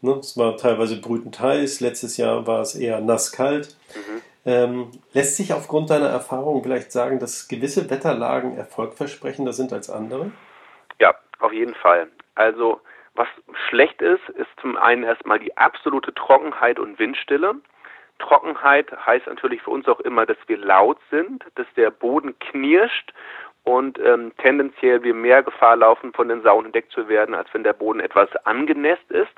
Ne, 0.00 0.12
es 0.12 0.36
war 0.36 0.56
teilweise 0.56 1.00
brütend 1.00 1.40
heiß, 1.40 1.80
letztes 1.80 2.16
Jahr 2.18 2.46
war 2.46 2.60
es 2.60 2.76
eher 2.76 3.00
nass 3.00 3.32
kalt. 3.32 3.76
Mhm. 3.94 4.22
Ähm, 4.46 4.90
lässt 5.12 5.36
sich 5.36 5.52
aufgrund 5.52 5.90
deiner 5.90 6.08
Erfahrung 6.08 6.62
vielleicht 6.62 6.92
sagen, 6.92 7.18
dass 7.18 7.48
gewisse 7.48 7.90
Wetterlagen 7.90 8.56
erfolgversprechender 8.56 9.52
sind 9.52 9.72
als 9.72 9.90
andere? 9.90 10.30
Ja, 11.00 11.14
auf 11.40 11.52
jeden 11.52 11.74
Fall. 11.74 12.08
Also 12.36 12.80
was 13.14 13.26
schlecht 13.68 14.00
ist, 14.00 14.28
ist 14.36 14.48
zum 14.60 14.76
einen 14.76 15.02
erstmal 15.02 15.40
die 15.40 15.56
absolute 15.56 16.14
Trockenheit 16.14 16.78
und 16.78 16.98
Windstille. 17.00 17.56
Trockenheit 18.20 18.90
heißt 19.04 19.26
natürlich 19.26 19.62
für 19.62 19.70
uns 19.70 19.88
auch 19.88 20.00
immer, 20.00 20.24
dass 20.24 20.36
wir 20.46 20.56
laut 20.56 20.98
sind, 21.10 21.44
dass 21.56 21.66
der 21.76 21.90
Boden 21.90 22.38
knirscht 22.38 23.12
und 23.68 23.98
ähm, 23.98 24.32
tendenziell 24.38 25.02
wir 25.02 25.12
mehr 25.12 25.42
Gefahr 25.42 25.76
laufen, 25.76 26.14
von 26.14 26.28
den 26.30 26.40
Sauen 26.40 26.64
entdeckt 26.64 26.90
zu 26.90 27.06
werden, 27.06 27.34
als 27.34 27.52
wenn 27.52 27.64
der 27.64 27.74
Boden 27.74 28.00
etwas 28.00 28.34
angenässt 28.46 29.10
ist. 29.10 29.34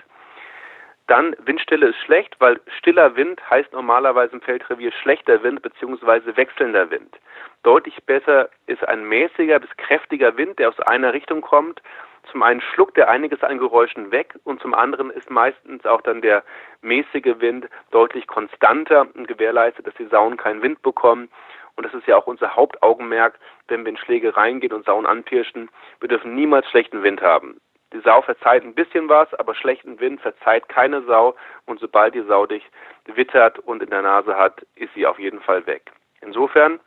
Dann 1.08 1.34
Windstille 1.40 1.88
ist 1.88 1.98
schlecht, 1.98 2.36
weil 2.38 2.60
stiller 2.78 3.16
Wind 3.16 3.40
heißt 3.50 3.72
normalerweise 3.72 4.34
im 4.34 4.40
Feldrevier 4.40 4.92
schlechter 4.92 5.42
Wind 5.42 5.62
bzw. 5.62 6.36
wechselnder 6.36 6.92
Wind. 6.92 7.18
Deutlich 7.64 7.96
besser 8.04 8.48
ist 8.66 8.86
ein 8.86 9.02
mäßiger 9.02 9.58
bis 9.58 9.76
kräftiger 9.76 10.36
Wind, 10.36 10.60
der 10.60 10.68
aus 10.68 10.78
einer 10.78 11.12
Richtung 11.12 11.40
kommt. 11.40 11.82
Zum 12.30 12.44
einen 12.44 12.60
schluckt 12.60 12.96
er 12.98 13.08
einiges 13.08 13.42
an 13.42 13.58
Geräuschen 13.58 14.12
weg 14.12 14.38
und 14.44 14.60
zum 14.60 14.74
anderen 14.74 15.10
ist 15.10 15.28
meistens 15.28 15.84
auch 15.86 16.02
dann 16.02 16.22
der 16.22 16.44
mäßige 16.82 17.40
Wind 17.40 17.68
deutlich 17.90 18.28
konstanter 18.28 19.08
und 19.14 19.26
gewährleistet, 19.26 19.88
dass 19.88 19.94
die 19.94 20.06
Sauen 20.06 20.36
keinen 20.36 20.62
Wind 20.62 20.82
bekommen. 20.82 21.28
Und 21.76 21.84
das 21.84 21.94
ist 21.94 22.06
ja 22.06 22.16
auch 22.16 22.26
unser 22.26 22.56
Hauptaugenmerk, 22.56 23.38
wenn 23.68 23.84
wir 23.84 23.90
in 23.90 23.96
Schläge 23.96 24.36
reingehen 24.36 24.72
und 24.72 24.84
Sauen 24.84 25.06
anpirschen. 25.06 25.70
Wir 26.00 26.08
dürfen 26.08 26.34
niemals 26.34 26.68
schlechten 26.68 27.02
Wind 27.02 27.22
haben. 27.22 27.60
Die 27.92 28.00
Sau 28.00 28.22
verzeiht 28.22 28.62
ein 28.62 28.74
bisschen 28.74 29.08
was, 29.08 29.32
aber 29.34 29.54
schlechten 29.54 29.98
Wind 29.98 30.20
verzeiht 30.20 30.68
keine 30.68 31.02
Sau. 31.02 31.34
Und 31.66 31.80
sobald 31.80 32.14
die 32.14 32.22
Sau 32.22 32.46
dich 32.46 32.64
wittert 33.06 33.58
und 33.58 33.82
in 33.82 33.90
der 33.90 34.02
Nase 34.02 34.36
hat, 34.36 34.64
ist 34.76 34.94
sie 34.94 35.06
auf 35.06 35.18
jeden 35.18 35.40
Fall 35.40 35.66
weg. 35.66 35.90
Insofern, 36.20 36.78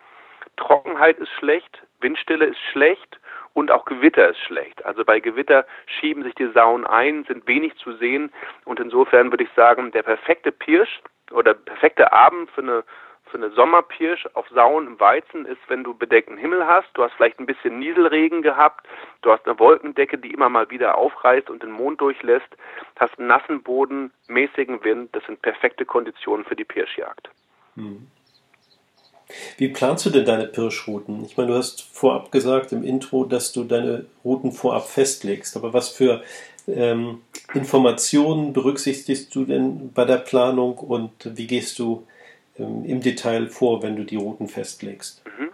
Trockenheit 0.56 1.18
ist 1.18 1.32
schlecht, 1.32 1.82
Windstille 2.00 2.46
ist 2.46 2.60
schlecht 2.72 3.20
und 3.54 3.72
auch 3.72 3.86
Gewitter 3.86 4.30
ist 4.30 4.40
schlecht. 4.40 4.86
Also 4.86 5.04
bei 5.04 5.20
Gewitter 5.20 5.66
schieben 5.86 6.24
sich 6.24 6.36
die 6.36 6.52
Sauen 6.52 6.86
ein, 6.86 7.24
sind 7.26 7.48
wenig 7.48 7.76
zu 7.78 7.94
sehen 7.94 8.32
und 8.66 8.80
insofern 8.80 9.32
würde 9.32 9.44
ich 9.44 9.52
sagen, 9.56 9.92
der 9.92 10.04
perfekte 10.04 10.52
Pirsch 10.52 11.02
oder 11.32 11.54
perfekte 11.54 12.12
Abend 12.14 12.50
für 12.52 12.62
eine 12.62 12.84
für 13.34 13.38
eine 13.38 13.50
Sommerpirsch 13.56 14.28
auf 14.36 14.46
Sauen 14.54 14.86
im 14.86 15.00
Weizen 15.00 15.46
ist, 15.46 15.58
wenn 15.68 15.84
du 15.84 15.96
bedeckten 15.96 16.38
Himmel 16.38 16.68
hast. 16.68 16.88
Du 16.94 17.04
hast 17.04 17.14
vielleicht 17.14 17.40
ein 17.40 17.48
bisschen 17.48 17.80
Nieselregen 17.80 18.44
gehabt. 18.44 18.86
Du 19.24 19.32
hast 19.32 19.44
eine 19.48 19.58
Wolkendecke, 19.58 20.20
die 20.20 20.32
immer 20.32 20.50
mal 20.50 20.70
wieder 20.70 21.00
aufreißt 21.00 21.50
und 21.50 21.64
den 21.64 21.72
Mond 21.72 22.00
durchlässt. 22.00 22.46
Hast 22.96 23.18
einen 23.18 23.28
nassen 23.28 23.64
Boden, 23.64 24.12
mäßigen 24.28 24.84
Wind. 24.84 25.10
Das 25.16 25.26
sind 25.26 25.42
perfekte 25.42 25.84
Konditionen 25.84 26.46
für 26.46 26.56
die 26.56 26.64
Pirschjagd. 26.64 27.30
Hm. 27.76 28.08
Wie 29.58 29.70
planst 29.70 30.06
du 30.06 30.12
denn 30.12 30.26
deine 30.26 30.46
Pirschrouten? 30.46 31.26
Ich 31.26 31.36
meine, 31.36 31.54
du 31.54 31.58
hast 31.58 31.82
vorab 31.82 32.32
gesagt 32.32 32.72
im 32.72 32.84
Intro, 32.84 33.26
dass 33.26 33.52
du 33.52 33.64
deine 33.64 34.06
Routen 34.24 34.52
vorab 34.52 34.88
festlegst. 34.88 35.58
Aber 35.58 35.74
was 35.74 35.90
für 35.90 36.22
ähm, 36.68 37.22
Informationen 37.56 38.54
berücksichtigst 38.54 39.34
du 39.34 39.46
denn 39.46 39.92
bei 39.92 40.06
der 40.06 40.18
Planung 40.18 40.78
und 40.78 41.36
wie 41.36 41.48
gehst 41.48 41.80
du 41.80 42.06
im 42.56 43.02
Detail 43.02 43.48
vor, 43.48 43.82
wenn 43.84 43.96
du 43.96 44.04
die 44.04 44.18
Routen 44.18 44.48
festlegst? 44.48 45.24
Mhm. 45.26 45.50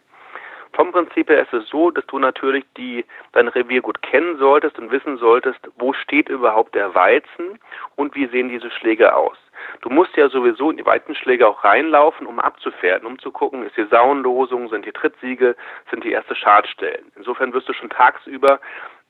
Vom 0.73 0.91
Prinzip 0.91 1.29
her 1.29 1.41
ist 1.41 1.53
es 1.53 1.67
so, 1.67 1.91
dass 1.91 2.05
du 2.07 2.19
natürlich 2.19 2.63
die, 2.77 3.03
dein 3.33 3.47
Revier 3.49 3.81
gut 3.81 4.01
kennen 4.01 4.37
solltest 4.37 4.79
und 4.79 4.91
wissen 4.91 5.17
solltest, 5.17 5.59
wo 5.77 5.93
steht 5.93 6.29
überhaupt 6.29 6.73
der 6.75 6.95
Weizen 6.95 7.59
und 7.95 8.15
wie 8.15 8.27
sehen 8.27 8.49
diese 8.49 8.71
Schläge 8.71 9.13
aus. 9.13 9.37
Du 9.81 9.89
musst 9.89 10.15
ja 10.17 10.29
sowieso 10.29 10.71
in 10.71 10.77
die 10.77 10.85
Weizenschläge 10.85 11.47
auch 11.47 11.63
reinlaufen, 11.63 12.27
um 12.27 12.39
abzufährten, 12.39 13.07
um 13.07 13.19
zu 13.19 13.31
gucken, 13.31 13.63
ist 13.63 13.77
die 13.77 13.85
Sauenlosung, 13.85 14.69
sind 14.69 14.85
die 14.85 14.91
Trittsiege, 14.91 15.55
sind 15.89 16.03
die 16.03 16.11
erste 16.11 16.35
Schadstellen. 16.35 17.11
Insofern 17.15 17.53
wirst 17.53 17.69
du 17.69 17.73
schon 17.73 17.89
tagsüber 17.89 18.59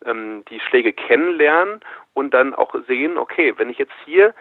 ähm, 0.06 0.44
die 0.50 0.60
Schläge 0.60 0.94
kennenlernen 0.94 1.82
und 2.14 2.34
dann 2.34 2.54
auch 2.54 2.74
sehen, 2.88 3.18
okay, 3.18 3.54
wenn 3.58 3.70
ich 3.70 3.78
jetzt 3.78 3.94
hier 4.06 4.34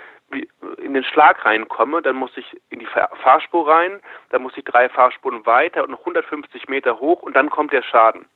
in 0.76 0.92
den 0.92 1.04
Schlag 1.04 1.44
reinkomme, 1.44 2.02
dann 2.02 2.16
muss 2.16 2.36
ich 2.36 2.60
in 2.68 2.80
die 2.80 2.86
Fahrspur 2.86 3.68
rein, 3.68 4.00
dann 4.30 4.42
muss 4.42 4.56
ich 4.56 4.64
drei 4.64 4.88
Fahrspuren 4.88 5.46
weiter 5.46 5.84
und 5.84 5.90
noch 5.90 6.00
150 6.00 6.68
Meter 6.68 7.00
hoch 7.00 7.22
und 7.22 7.34
dann 7.34 7.48
kommt 7.48 7.72
der 7.72 7.82
Schaden. 7.82 8.26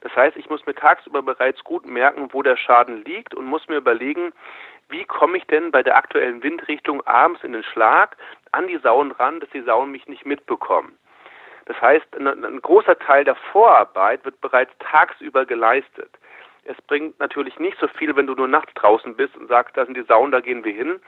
Das 0.00 0.14
heißt, 0.14 0.36
ich 0.36 0.48
muss 0.48 0.64
mir 0.66 0.74
tagsüber 0.74 1.22
bereits 1.22 1.64
gut 1.64 1.86
merken, 1.86 2.28
wo 2.32 2.42
der 2.42 2.56
Schaden 2.56 3.04
liegt 3.04 3.34
und 3.34 3.46
muss 3.46 3.66
mir 3.68 3.76
überlegen, 3.76 4.32
wie 4.88 5.04
komme 5.04 5.38
ich 5.38 5.46
denn 5.46 5.70
bei 5.70 5.82
der 5.82 5.96
aktuellen 5.96 6.42
Windrichtung 6.42 7.06
abends 7.06 7.44
in 7.44 7.52
den 7.52 7.62
Schlag 7.62 8.16
an 8.52 8.66
die 8.68 8.78
Sauen 8.78 9.12
ran, 9.12 9.40
dass 9.40 9.50
die 9.50 9.62
Sauen 9.62 9.90
mich 9.90 10.06
nicht 10.06 10.24
mitbekommen. 10.24 10.96
Das 11.66 11.80
heißt, 11.82 12.16
ein, 12.16 12.62
großer 12.62 12.98
Teil 12.98 13.24
der 13.24 13.34
Vorarbeit 13.34 14.24
wird 14.24 14.40
bereits 14.40 14.72
tagsüber 14.78 15.44
geleistet. 15.44 16.10
Es 16.64 16.80
bringt 16.86 17.18
natürlich 17.20 17.58
nicht 17.58 17.78
so 17.78 17.88
viel, 17.88 18.16
wenn 18.16 18.26
du 18.26 18.34
nur 18.34 18.48
nachts 18.48 18.72
draußen 18.74 19.14
bist 19.14 19.36
und 19.36 19.48
sagst, 19.48 19.76
da 19.76 19.84
sind 19.84 19.96
die 19.96 20.02
Sauen, 20.04 20.32
da 20.32 20.40
gehen 20.40 20.64
wir 20.64 20.72
hin, 20.72 21.00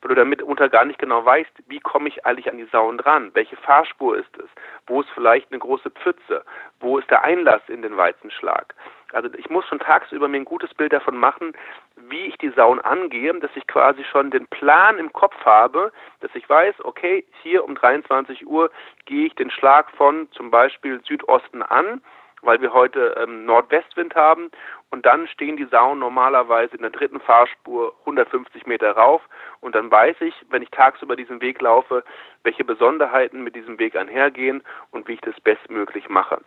weil 0.00 0.08
du 0.08 0.14
damit 0.14 0.42
unter 0.42 0.68
gar 0.68 0.84
nicht 0.84 0.98
genau 0.98 1.24
weißt, 1.24 1.50
wie 1.68 1.80
komme 1.80 2.08
ich 2.08 2.24
eigentlich 2.26 2.50
an 2.50 2.58
die 2.58 2.68
Sauen 2.72 2.98
dran? 2.98 3.30
Welche 3.34 3.56
Fahrspur 3.56 4.16
ist 4.16 4.36
es? 4.38 4.48
Wo 4.86 5.00
ist 5.00 5.10
vielleicht 5.10 5.50
eine 5.50 5.58
große 5.58 5.90
Pfütze? 5.90 6.44
Wo 6.80 6.98
ist 6.98 7.10
der 7.10 7.24
Einlass 7.24 7.62
in 7.68 7.82
den 7.82 7.96
Weizenschlag? 7.96 8.74
Also 9.12 9.28
ich 9.36 9.48
muss 9.50 9.64
schon 9.66 9.78
tagsüber 9.78 10.28
mir 10.28 10.38
ein 10.38 10.44
gutes 10.44 10.74
Bild 10.74 10.92
davon 10.92 11.16
machen, 11.16 11.52
wie 11.96 12.26
ich 12.26 12.36
die 12.38 12.50
Sauen 12.50 12.80
angehe, 12.80 13.32
dass 13.38 13.50
ich 13.54 13.66
quasi 13.66 14.04
schon 14.04 14.30
den 14.30 14.46
Plan 14.48 14.98
im 14.98 15.12
Kopf 15.12 15.36
habe, 15.44 15.92
dass 16.20 16.34
ich 16.34 16.48
weiß, 16.48 16.74
okay, 16.84 17.24
hier 17.42 17.64
um 17.64 17.74
23 17.74 18.46
Uhr 18.46 18.70
gehe 19.04 19.26
ich 19.26 19.34
den 19.34 19.50
Schlag 19.50 19.90
von 19.92 20.30
zum 20.32 20.50
Beispiel 20.50 21.00
Südosten 21.06 21.62
an 21.62 22.02
weil 22.42 22.60
wir 22.60 22.72
heute 22.72 23.16
ähm, 23.20 23.44
Nordwestwind 23.44 24.14
haben 24.14 24.50
und 24.90 25.04
dann 25.04 25.26
stehen 25.28 25.56
die 25.56 25.66
Sauen 25.66 25.98
normalerweise 25.98 26.76
in 26.76 26.82
der 26.82 26.90
dritten 26.90 27.20
Fahrspur 27.20 27.94
150 28.00 28.66
Meter 28.66 28.92
rauf 28.92 29.22
und 29.60 29.74
dann 29.74 29.90
weiß 29.90 30.16
ich, 30.20 30.34
wenn 30.50 30.62
ich 30.62 30.70
tagsüber 30.70 31.16
diesen 31.16 31.40
Weg 31.40 31.60
laufe, 31.60 32.04
welche 32.44 32.64
Besonderheiten 32.64 33.42
mit 33.42 33.56
diesem 33.56 33.78
Weg 33.78 33.96
einhergehen 33.96 34.62
und 34.92 35.08
wie 35.08 35.14
ich 35.14 35.20
das 35.20 35.38
bestmöglich 35.40 36.08
mache. 36.08 36.40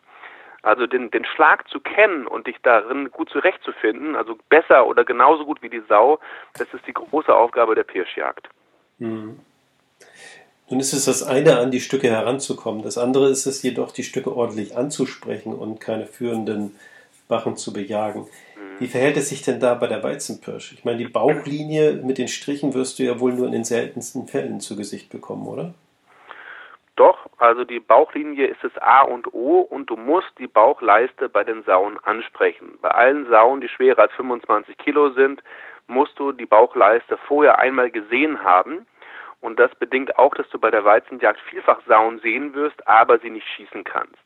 Also 0.62 0.88
den, 0.88 1.10
den 1.12 1.26
Schlag 1.26 1.68
zu 1.70 1.80
kennen 1.80 2.28
und 2.28 2.48
dich 2.48 2.58
darin 2.64 3.12
gut 3.12 3.30
zurechtzufinden, 3.30 4.16
also 4.16 4.38
besser 4.50 4.88
oder 4.88 5.06
genauso 5.06 5.46
gut 5.46 5.62
wie 5.62 5.70
die 5.70 5.84
Sau, 5.88 6.20
das 6.58 6.68
ist 6.74 6.86
die 6.86 6.94
große 6.94 7.34
Aufgabe 7.34 7.76
der 7.76 7.84
Pirschjagd. 7.84 8.50
Mhm. 8.98 9.40
Nun 10.70 10.80
ist 10.80 10.94
es 10.94 11.06
das 11.06 11.24
eine, 11.24 11.58
an 11.58 11.72
die 11.72 11.80
Stücke 11.80 12.10
heranzukommen. 12.10 12.84
Das 12.84 12.98
andere 12.98 13.30
ist 13.30 13.48
es 13.48 13.64
jedoch, 13.64 13.92
die 13.92 14.04
Stücke 14.04 14.36
ordentlich 14.36 14.78
anzusprechen 14.78 15.54
und 15.54 15.80
keine 15.80 16.06
führenden 16.06 16.78
Bachen 17.30 17.56
zu 17.56 17.72
bejagen. 17.72 18.28
Wie 18.80 18.88
verhält 18.88 19.18
es 19.18 19.30
sich 19.30 19.42
denn 19.42 19.60
da 19.60 19.76
bei 19.76 19.88
der 19.88 20.04
Weizenpirsch? 20.04 20.74
Ich 20.74 20.84
meine, 20.84 20.98
die 20.98 21.08
Bauchlinie 21.08 22.02
mit 22.04 22.18
den 22.18 22.28
Strichen 22.28 22.74
wirst 22.74 22.98
du 22.98 23.04
ja 23.04 23.20
wohl 23.20 23.34
nur 23.34 23.46
in 23.46 23.52
den 23.52 23.64
seltensten 23.64 24.28
Fällen 24.28 24.60
zu 24.60 24.76
Gesicht 24.76 25.10
bekommen, 25.10 25.48
oder? 25.48 25.74
Doch, 26.96 27.30
also 27.38 27.64
die 27.64 27.80
Bauchlinie 27.80 28.48
ist 28.48 28.64
das 28.64 28.78
A 28.80 29.04
und 29.04 29.34
O 29.34 29.60
und 29.62 29.90
du 29.90 29.96
musst 29.96 30.32
die 30.38 30.48
Bauchleiste 30.48 31.30
bei 31.30 31.44
den 31.44 31.64
Sauen 31.64 31.98
ansprechen. 32.04 32.78
Bei 32.82 32.92
allen 32.92 33.30
Sauen, 33.30 33.62
die 33.62 33.70
schwerer 33.70 34.00
als 34.00 34.14
25 34.14 34.78
Kilo 34.78 35.12
sind, 35.12 35.42
musst 35.88 36.18
du 36.20 36.32
die 36.32 36.46
Bauchleiste 36.46 37.18
vorher 37.28 37.60
einmal 37.60 37.92
gesehen 37.92 38.44
haben 38.44 38.86
und 39.42 39.60
das 39.60 39.74
bedingt 39.76 40.18
auch, 40.18 40.34
dass 40.36 40.50
du 40.50 40.60
bei 40.60 40.72
der 40.72 40.84
Weizenjagd 40.84 41.40
vielfach 41.50 41.80
Sauen 41.88 42.20
sehen 42.20 42.54
wirst, 42.54 42.86
aber 42.88 43.20
sie 43.20 43.30
nicht 43.30 43.48
schießen 43.56 43.84
kannst. 43.84 44.18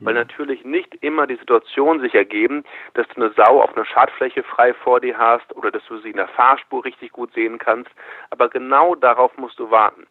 Weil 0.00 0.14
mhm. 0.14 0.20
natürlich 0.20 0.64
nicht 0.64 0.94
immer 1.02 1.26
die 1.26 1.36
Situation 1.36 2.00
sich 2.00 2.14
ergeben, 2.14 2.64
dass 2.94 3.06
du 3.08 3.22
eine 3.22 3.30
Sau 3.32 3.62
auf 3.62 3.76
einer 3.76 3.84
Schadfläche 3.84 4.42
frei 4.42 4.74
vor 4.74 5.00
dir 5.00 5.16
hast 5.18 5.54
oder 5.56 5.70
dass 5.70 5.84
du 5.86 5.98
sie 5.98 6.10
in 6.10 6.16
der 6.16 6.28
Fahrspur 6.28 6.84
richtig 6.84 7.12
gut 7.12 7.32
sehen 7.34 7.58
kannst. 7.58 7.90
Aber 8.30 8.48
genau 8.48 8.94
darauf 8.94 9.36
musst 9.36 9.58
du 9.58 9.70
warten. 9.70 10.06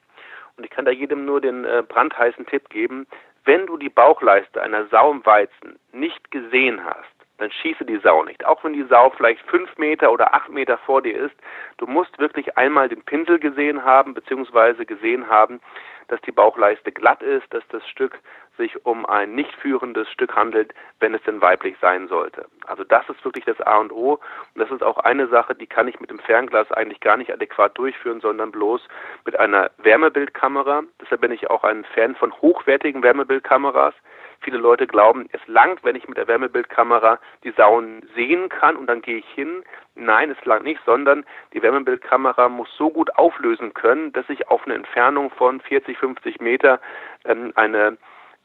Und 0.58 0.64
ich 0.64 0.72
kann 0.72 0.86
da 0.86 0.92
jedem 0.92 1.26
nur 1.26 1.40
den 1.40 1.66
äh, 1.66 1.84
brandheißen 1.88 2.46
Tipp 2.48 2.70
geben, 2.70 3.08
wenn 3.46 3.66
du 3.66 3.78
die 3.78 3.90
Bauchleiste 3.90 4.62
einer 4.62 4.88
Sau 4.88 5.12
im 5.12 5.26
Weizen 5.26 5.80
nicht 5.94 6.32
gesehen 6.32 6.84
hast, 6.84 7.08
dann 7.38 7.52
schieße 7.52 7.86
die 7.86 8.00
Sau 8.00 8.24
nicht. 8.24 8.46
Auch 8.46 8.64
wenn 8.64 8.74
die 8.74 8.86
Sau 8.90 9.10
vielleicht 9.12 9.42
fünf 9.48 9.78
Meter 9.78 10.12
oder 10.12 10.34
acht 10.34 10.50
Meter 10.50 10.78
vor 10.80 11.02
dir 11.02 11.18
ist, 11.18 11.36
du 11.78 11.86
musst 11.88 12.18
wirklich 12.20 12.58
einmal 12.58 12.90
den 12.90 13.04
Pinsel 13.04 13.40
gesehen 13.40 13.84
haben, 13.86 14.14
beziehungsweise 14.14 14.86
gesehen 14.86 15.30
haben, 15.30 15.62
dass 16.08 16.20
die 16.22 16.32
Bauchleiste 16.32 16.92
glatt 16.92 17.22
ist, 17.22 17.54
dass 17.54 17.66
das 17.70 17.88
Stück 17.88 18.20
sich 18.58 18.86
um 18.86 19.06
ein 19.06 19.34
nicht 19.34 19.54
führendes 19.56 20.10
Stück 20.10 20.36
handelt, 20.36 20.74
wenn 21.00 21.14
es 21.14 21.22
denn 21.24 21.42
weiblich 21.42 21.76
sein 21.80 22.08
sollte. 22.08 22.46
Also 22.66 22.84
das 22.84 23.08
ist 23.10 23.24
wirklich 23.24 23.46
das 23.46 23.62
A 23.62 23.78
und 23.78 23.92
O 23.92 24.14
und 24.14 24.62
das 24.62 24.72
ist 24.72 24.84
auch 24.84 24.98
eine 24.98 25.28
Sache, 25.28 25.56
die 25.56 25.68
kann 25.68 25.88
ich 25.88 26.00
mit 26.00 26.10
dem 26.10 26.20
Fernglas 26.20 26.72
eigentlich 26.72 27.00
gar 27.00 27.18
nicht 27.18 27.32
adäquat 27.32 27.78
durchführen, 27.78 28.20
sondern 28.20 28.52
bloß 28.52 28.82
mit 29.26 29.40
einer 29.40 29.72
Wärmebildkamera. 29.78 30.84
Deshalb 31.02 31.22
bin 31.22 31.32
ich 31.32 31.50
auch 31.50 31.64
ein 31.64 31.86
Fan 31.94 32.16
von 32.16 32.34
hochwertigen 32.42 33.04
Wärmebildkameras. 33.04 33.94
Viele 34.42 34.58
Leute 34.58 34.86
glauben, 34.86 35.28
es 35.32 35.42
langt, 35.48 35.84
wenn 35.84 35.96
ich 35.96 36.08
mit 36.08 36.18
der 36.18 36.28
Wärmebildkamera 36.28 37.20
die 37.44 37.52
Sauen 37.52 38.08
sehen 38.16 38.50
kann 38.50 38.76
und 38.76 38.88
dann 38.88 39.02
gehe 39.02 39.18
ich 39.18 39.28
hin. 39.30 39.64
Nein, 39.96 40.30
es 40.30 40.46
langt 40.46 40.64
nicht, 40.64 40.80
sondern 40.86 41.26
die 41.54 41.62
Wärmebildkamera 41.62 42.48
muss 42.48 42.70
so 42.78 42.90
gut 42.90 43.16
auflösen 43.16 43.74
können, 43.74 44.14
dass 44.14 44.30
ich 44.30 44.48
auf 44.48 44.66
eine 44.66 44.76
Entfernung 44.76 45.32
von 45.32 45.60
40, 45.60 45.98
50 45.98 46.40
Meter 46.40 46.80
ähm, 47.26 47.52
eine 47.56 47.98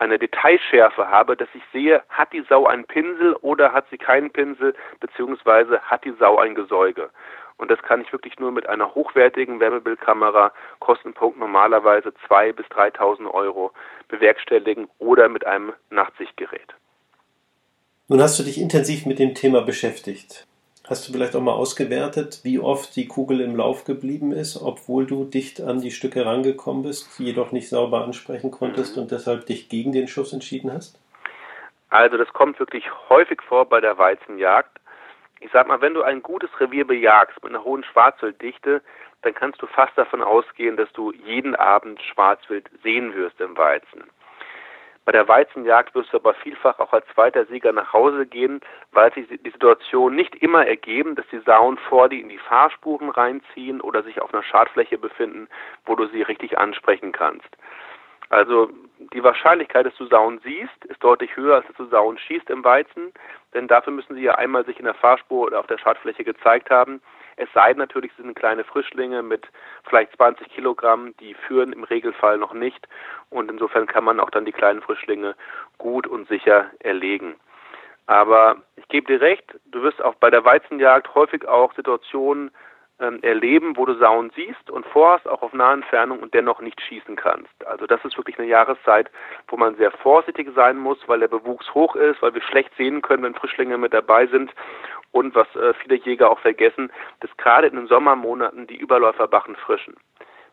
eine 0.02 0.18
Detailschärfe 0.18 1.08
habe, 1.08 1.36
dass 1.36 1.48
ich 1.54 1.62
sehe, 1.72 2.02
hat 2.08 2.32
die 2.32 2.44
Sau 2.48 2.66
einen 2.66 2.84
Pinsel 2.84 3.34
oder 3.36 3.72
hat 3.72 3.86
sie 3.90 3.98
keinen 3.98 4.30
Pinsel, 4.30 4.74
beziehungsweise 5.00 5.80
hat 5.80 6.04
die 6.04 6.14
Sau 6.18 6.38
ein 6.38 6.54
Gesäuge. 6.54 7.10
Und 7.56 7.70
das 7.70 7.80
kann 7.82 8.00
ich 8.00 8.12
wirklich 8.12 8.38
nur 8.40 8.50
mit 8.50 8.68
einer 8.68 8.94
hochwertigen 8.94 9.60
Wärmebildkamera, 9.60 10.52
Kostenpunkt 10.80 11.38
normalerweise 11.38 12.08
2.000 12.28 12.52
bis 12.54 12.66
3.000 12.66 13.30
Euro, 13.32 13.72
bewerkstelligen 14.08 14.88
oder 14.98 15.28
mit 15.28 15.46
einem 15.46 15.72
Nachtsichtgerät. 15.90 16.74
Nun 18.08 18.20
hast 18.20 18.38
du 18.38 18.42
dich 18.42 18.60
intensiv 18.60 19.06
mit 19.06 19.20
dem 19.20 19.34
Thema 19.34 19.62
beschäftigt. 19.62 20.46
Hast 20.88 21.08
du 21.08 21.12
vielleicht 21.12 21.36
auch 21.36 21.40
mal 21.40 21.52
ausgewertet, 21.52 22.40
wie 22.42 22.58
oft 22.58 22.96
die 22.96 23.06
Kugel 23.06 23.40
im 23.40 23.54
Lauf 23.54 23.84
geblieben 23.84 24.32
ist, 24.32 24.60
obwohl 24.60 25.06
du 25.06 25.24
dicht 25.24 25.60
an 25.60 25.80
die 25.80 25.92
Stücke 25.92 26.26
rangekommen 26.26 26.82
bist, 26.82 27.20
jedoch 27.20 27.52
nicht 27.52 27.68
sauber 27.68 28.02
ansprechen 28.02 28.50
konntest 28.50 28.98
und 28.98 29.12
deshalb 29.12 29.46
dich 29.46 29.68
gegen 29.68 29.92
den 29.92 30.08
Schuss 30.08 30.32
entschieden 30.32 30.72
hast? 30.72 30.98
Also 31.88 32.16
das 32.16 32.32
kommt 32.32 32.58
wirklich 32.58 32.84
häufig 33.08 33.40
vor 33.42 33.66
bei 33.66 33.80
der 33.80 33.96
Weizenjagd. 33.96 34.80
Ich 35.40 35.50
sag 35.52 35.68
mal, 35.68 35.80
wenn 35.80 35.94
du 35.94 36.02
ein 36.02 36.20
gutes 36.20 36.50
Revier 36.58 36.86
bejagst 36.86 37.42
mit 37.44 37.52
einer 37.52 37.64
hohen 37.64 37.84
Schwarzwilddichte, 37.84 38.82
dann 39.22 39.34
kannst 39.34 39.62
du 39.62 39.66
fast 39.68 39.96
davon 39.96 40.20
ausgehen, 40.20 40.76
dass 40.76 40.92
du 40.94 41.12
jeden 41.12 41.54
Abend 41.54 42.02
Schwarzwild 42.02 42.68
sehen 42.82 43.14
wirst 43.14 43.40
im 43.40 43.56
Weizen. 43.56 44.02
Bei 45.04 45.12
der 45.12 45.26
Weizenjagd 45.26 45.94
wirst 45.94 46.12
du 46.12 46.18
aber 46.18 46.34
vielfach 46.34 46.78
auch 46.78 46.92
als 46.92 47.06
zweiter 47.12 47.44
Sieger 47.46 47.72
nach 47.72 47.92
Hause 47.92 48.24
gehen, 48.24 48.60
weil 48.92 49.12
sich 49.12 49.26
die 49.28 49.50
Situation 49.50 50.14
nicht 50.14 50.36
immer 50.36 50.64
ergeben, 50.64 51.16
dass 51.16 51.26
die 51.32 51.40
Sauen 51.40 51.76
vor 51.76 52.08
dir 52.08 52.20
in 52.20 52.28
die 52.28 52.38
Fahrspuren 52.38 53.10
reinziehen 53.10 53.80
oder 53.80 54.04
sich 54.04 54.20
auf 54.20 54.32
einer 54.32 54.44
Schadfläche 54.44 54.98
befinden, 54.98 55.48
wo 55.86 55.96
du 55.96 56.06
sie 56.06 56.22
richtig 56.22 56.56
ansprechen 56.56 57.10
kannst. 57.10 57.48
Also 58.28 58.70
die 59.12 59.22
Wahrscheinlichkeit, 59.22 59.84
dass 59.84 59.96
du 59.96 60.06
Sauen 60.06 60.40
siehst, 60.44 60.84
ist 60.86 61.02
deutlich 61.02 61.36
höher, 61.36 61.56
als 61.56 61.66
dass 61.66 61.76
du 61.76 61.86
Sauen 61.86 62.16
schießt 62.16 62.48
im 62.48 62.64
Weizen, 62.64 63.12
denn 63.54 63.68
dafür 63.68 63.92
müssen 63.92 64.14
sie 64.14 64.22
ja 64.22 64.36
einmal 64.36 64.64
sich 64.64 64.78
in 64.78 64.84
der 64.84 64.94
Fahrspur 64.94 65.48
oder 65.48 65.58
auf 65.60 65.66
der 65.66 65.78
Schadfläche 65.78 66.24
gezeigt 66.24 66.70
haben. 66.70 67.02
Es 67.36 67.48
sei 67.52 67.68
denn 67.68 67.78
natürlich, 67.78 68.12
sind 68.16 68.34
kleine 68.34 68.64
Frischlinge 68.64 69.22
mit 69.22 69.46
vielleicht 69.84 70.14
20 70.16 70.48
Kilogramm, 70.48 71.14
die 71.18 71.34
führen 71.34 71.72
im 71.72 71.84
Regelfall 71.84 72.38
noch 72.38 72.52
nicht 72.52 72.86
und 73.30 73.50
insofern 73.50 73.86
kann 73.86 74.04
man 74.04 74.20
auch 74.20 74.30
dann 74.30 74.44
die 74.44 74.52
kleinen 74.52 74.82
Frischlinge 74.82 75.34
gut 75.78 76.06
und 76.06 76.28
sicher 76.28 76.70
erlegen. 76.80 77.36
Aber 78.06 78.56
ich 78.76 78.88
gebe 78.88 79.06
dir 79.06 79.20
recht, 79.20 79.44
du 79.66 79.82
wirst 79.82 80.02
auch 80.02 80.14
bei 80.16 80.30
der 80.30 80.44
Weizenjagd 80.44 81.14
häufig 81.14 81.46
auch 81.46 81.72
Situationen 81.74 82.50
ähm, 83.02 83.20
erleben, 83.22 83.76
wo 83.76 83.86
du 83.86 83.94
Sauen 83.94 84.30
siehst 84.34 84.70
und 84.70 84.86
vorhast, 84.86 85.26
auch 85.28 85.42
auf 85.42 85.52
nahe 85.52 85.74
Entfernung 85.74 86.20
und 86.20 86.34
dennoch 86.34 86.60
nicht 86.60 86.80
schießen 86.80 87.16
kannst. 87.16 87.66
Also 87.66 87.86
das 87.86 88.04
ist 88.04 88.16
wirklich 88.16 88.38
eine 88.38 88.48
Jahreszeit, 88.48 89.10
wo 89.48 89.56
man 89.56 89.76
sehr 89.76 89.90
vorsichtig 89.90 90.48
sein 90.54 90.78
muss, 90.78 90.98
weil 91.06 91.20
der 91.20 91.28
Bewuchs 91.28 91.72
hoch 91.74 91.96
ist, 91.96 92.20
weil 92.22 92.34
wir 92.34 92.42
schlecht 92.42 92.72
sehen 92.76 93.02
können, 93.02 93.22
wenn 93.22 93.34
Frischlinge 93.34 93.78
mit 93.78 93.92
dabei 93.92 94.26
sind 94.26 94.52
und 95.12 95.34
was 95.34 95.46
äh, 95.54 95.74
viele 95.74 95.96
Jäger 95.96 96.30
auch 96.30 96.40
vergessen, 96.40 96.90
dass 97.20 97.30
gerade 97.36 97.68
in 97.68 97.76
den 97.76 97.86
Sommermonaten 97.86 98.66
die 98.66 98.76
Überläuferbachen 98.76 99.56
frischen. 99.56 99.94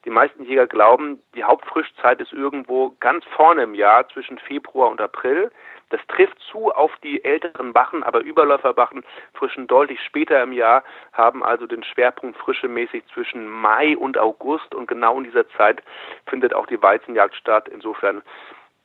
Die 0.05 0.09
meisten 0.09 0.45
Jäger 0.45 0.67
glauben, 0.67 1.21
die 1.35 1.43
Hauptfrischzeit 1.43 2.21
ist 2.21 2.31
irgendwo 2.31 2.95
ganz 3.01 3.25
vorne 3.35 3.63
im 3.63 3.73
Jahr 3.73 4.07
zwischen 4.09 4.37
Februar 4.39 4.89
und 4.89 5.01
April. 5.01 5.51
Das 5.89 5.99
trifft 6.07 6.39
zu 6.39 6.71
auf 6.71 6.91
die 7.03 7.23
älteren 7.23 7.73
Bachen, 7.73 8.03
aber 8.03 8.21
Überläuferbachen 8.21 9.03
frischen 9.33 9.67
deutlich 9.67 9.99
später 10.01 10.41
im 10.41 10.53
Jahr, 10.53 10.83
haben 11.13 11.43
also 11.43 11.65
den 11.65 11.83
Schwerpunkt 11.83 12.37
frischemäßig 12.37 13.03
zwischen 13.13 13.49
Mai 13.49 13.97
und 13.97 14.17
August 14.17 14.73
und 14.73 14.87
genau 14.87 15.17
in 15.17 15.25
dieser 15.25 15.49
Zeit 15.49 15.81
findet 16.27 16.53
auch 16.53 16.67
die 16.67 16.81
Weizenjagd 16.81 17.35
statt. 17.35 17.67
Insofern 17.67 18.21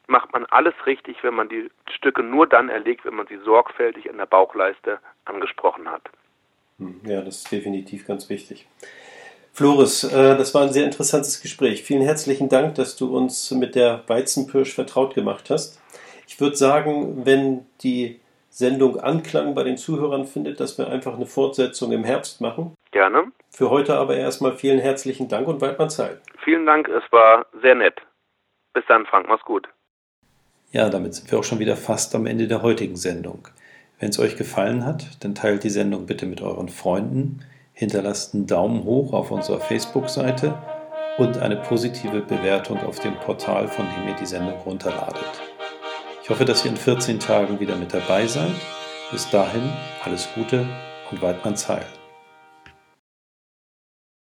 macht 0.07 0.33
man 0.33 0.45
alles 0.47 0.75
richtig, 0.87 1.23
wenn 1.23 1.35
man 1.35 1.49
die 1.49 1.71
Stücke 1.91 2.23
nur 2.23 2.47
dann 2.47 2.69
erlegt, 2.69 3.05
wenn 3.05 3.15
man 3.15 3.27
sie 3.27 3.39
sorgfältig 3.39 4.07
in 4.07 4.19
der 4.19 4.27
Bauchleiste 4.27 4.99
angesprochen 5.25 5.91
hat. 5.91 6.03
Hm, 6.79 7.01
ja, 7.05 7.21
das 7.23 7.39
ist 7.39 7.53
definitiv 7.53 8.07
ganz 8.07 8.29
wichtig. 8.29 8.67
Floris, 9.53 10.05
äh, 10.05 10.37
das 10.37 10.55
war 10.55 10.63
ein 10.63 10.73
sehr 10.73 10.85
interessantes 10.85 11.41
Gespräch. 11.41 11.85
Vielen 11.85 12.03
herzlichen 12.03 12.49
Dank, 12.49 12.75
dass 12.75 12.97
du 12.97 13.17
uns 13.17 13.51
mit 13.53 13.77
der 13.77 14.03
Weizenpirsch 14.09 14.75
vertraut 14.75 15.15
gemacht 15.15 15.49
hast. 15.49 15.81
Ich 16.27 16.41
würde 16.41 16.57
sagen, 16.57 17.25
wenn 17.25 17.65
die 17.83 18.21
Sendung 18.51 19.01
Anklang 19.01 19.55
bei 19.55 19.63
den 19.63 19.77
Zuhörern 19.77 20.27
findet, 20.27 20.61
dass 20.61 20.79
wir 20.79 20.89
einfach 20.89 21.15
eine 21.15 21.27
Fortsetzung 21.27 21.93
im 21.93 22.05
Herbst 22.05 22.41
machen. 22.41 22.75
Gerne. 22.91 23.33
Für 23.51 23.71
heute 23.71 23.97
aber 23.97 24.17
erstmal 24.17 24.53
vielen 24.53 24.79
herzlichen 24.79 25.29
Dank 25.29 25.47
und 25.49 25.61
weit 25.61 25.91
Zeit. 25.91 26.21
Vielen 26.43 26.67
Dank, 26.67 26.89
es 26.89 27.03
war 27.13 27.47
sehr 27.63 27.75
nett. 27.75 28.01
Bis 28.73 28.85
dann, 28.87 29.07
Frank, 29.07 29.29
mach's 29.29 29.45
gut. 29.45 29.69
Ja, 30.75 30.91
damit 30.91 31.15
sind 31.15 31.31
wir 31.31 31.39
auch 31.39 31.45
schon 31.45 31.61
wieder 31.61 31.77
fast 31.77 32.17
am 32.17 32.27
Ende 32.27 32.49
der 32.49 32.63
heutigen 32.63 32.97
Sendung. 32.97 33.47
Wenn 34.01 34.11
es 34.11 34.19
euch 34.19 34.35
gefallen 34.35 34.85
hat, 34.85 35.07
dann 35.21 35.37
teilt 35.37 35.63
die 35.63 35.71
Sendung 35.71 36.07
bitte 36.07 36.27
mit 36.27 36.43
euren 36.43 36.69
Freunden 36.69 37.45
hinterlasst 37.73 38.35
einen 38.35 38.49
Daumen 38.49 38.83
hoch 38.83 39.13
auf 39.13 39.31
unserer 39.31 39.61
Facebook-Seite 39.61 40.59
und 41.19 41.39
eine 41.39 41.57
positive 41.57 42.23
Bewertung 42.23 42.81
auf 42.81 42.99
dem 42.99 43.15
Portal, 43.21 43.69
von 43.69 43.87
dem 43.87 44.09
ihr 44.09 44.17
die 44.17 44.27
Sendung 44.27 44.55
runterladet. 44.67 45.25
Ich 46.25 46.31
hoffe, 46.31 46.45
dass 46.45 46.65
ihr 46.65 46.73
in 46.73 46.77
14 46.77 47.21
Tagen 47.21 47.61
wieder 47.61 47.77
mit 47.77 47.95
dabei 47.95 48.27
seid. 48.27 48.51
Bis 49.13 49.31
dahin 49.31 49.63
alles 50.05 50.29
Gute 50.35 50.67
und 51.13 51.23
Weidmanns 51.23 51.69
Heil. 51.69 51.87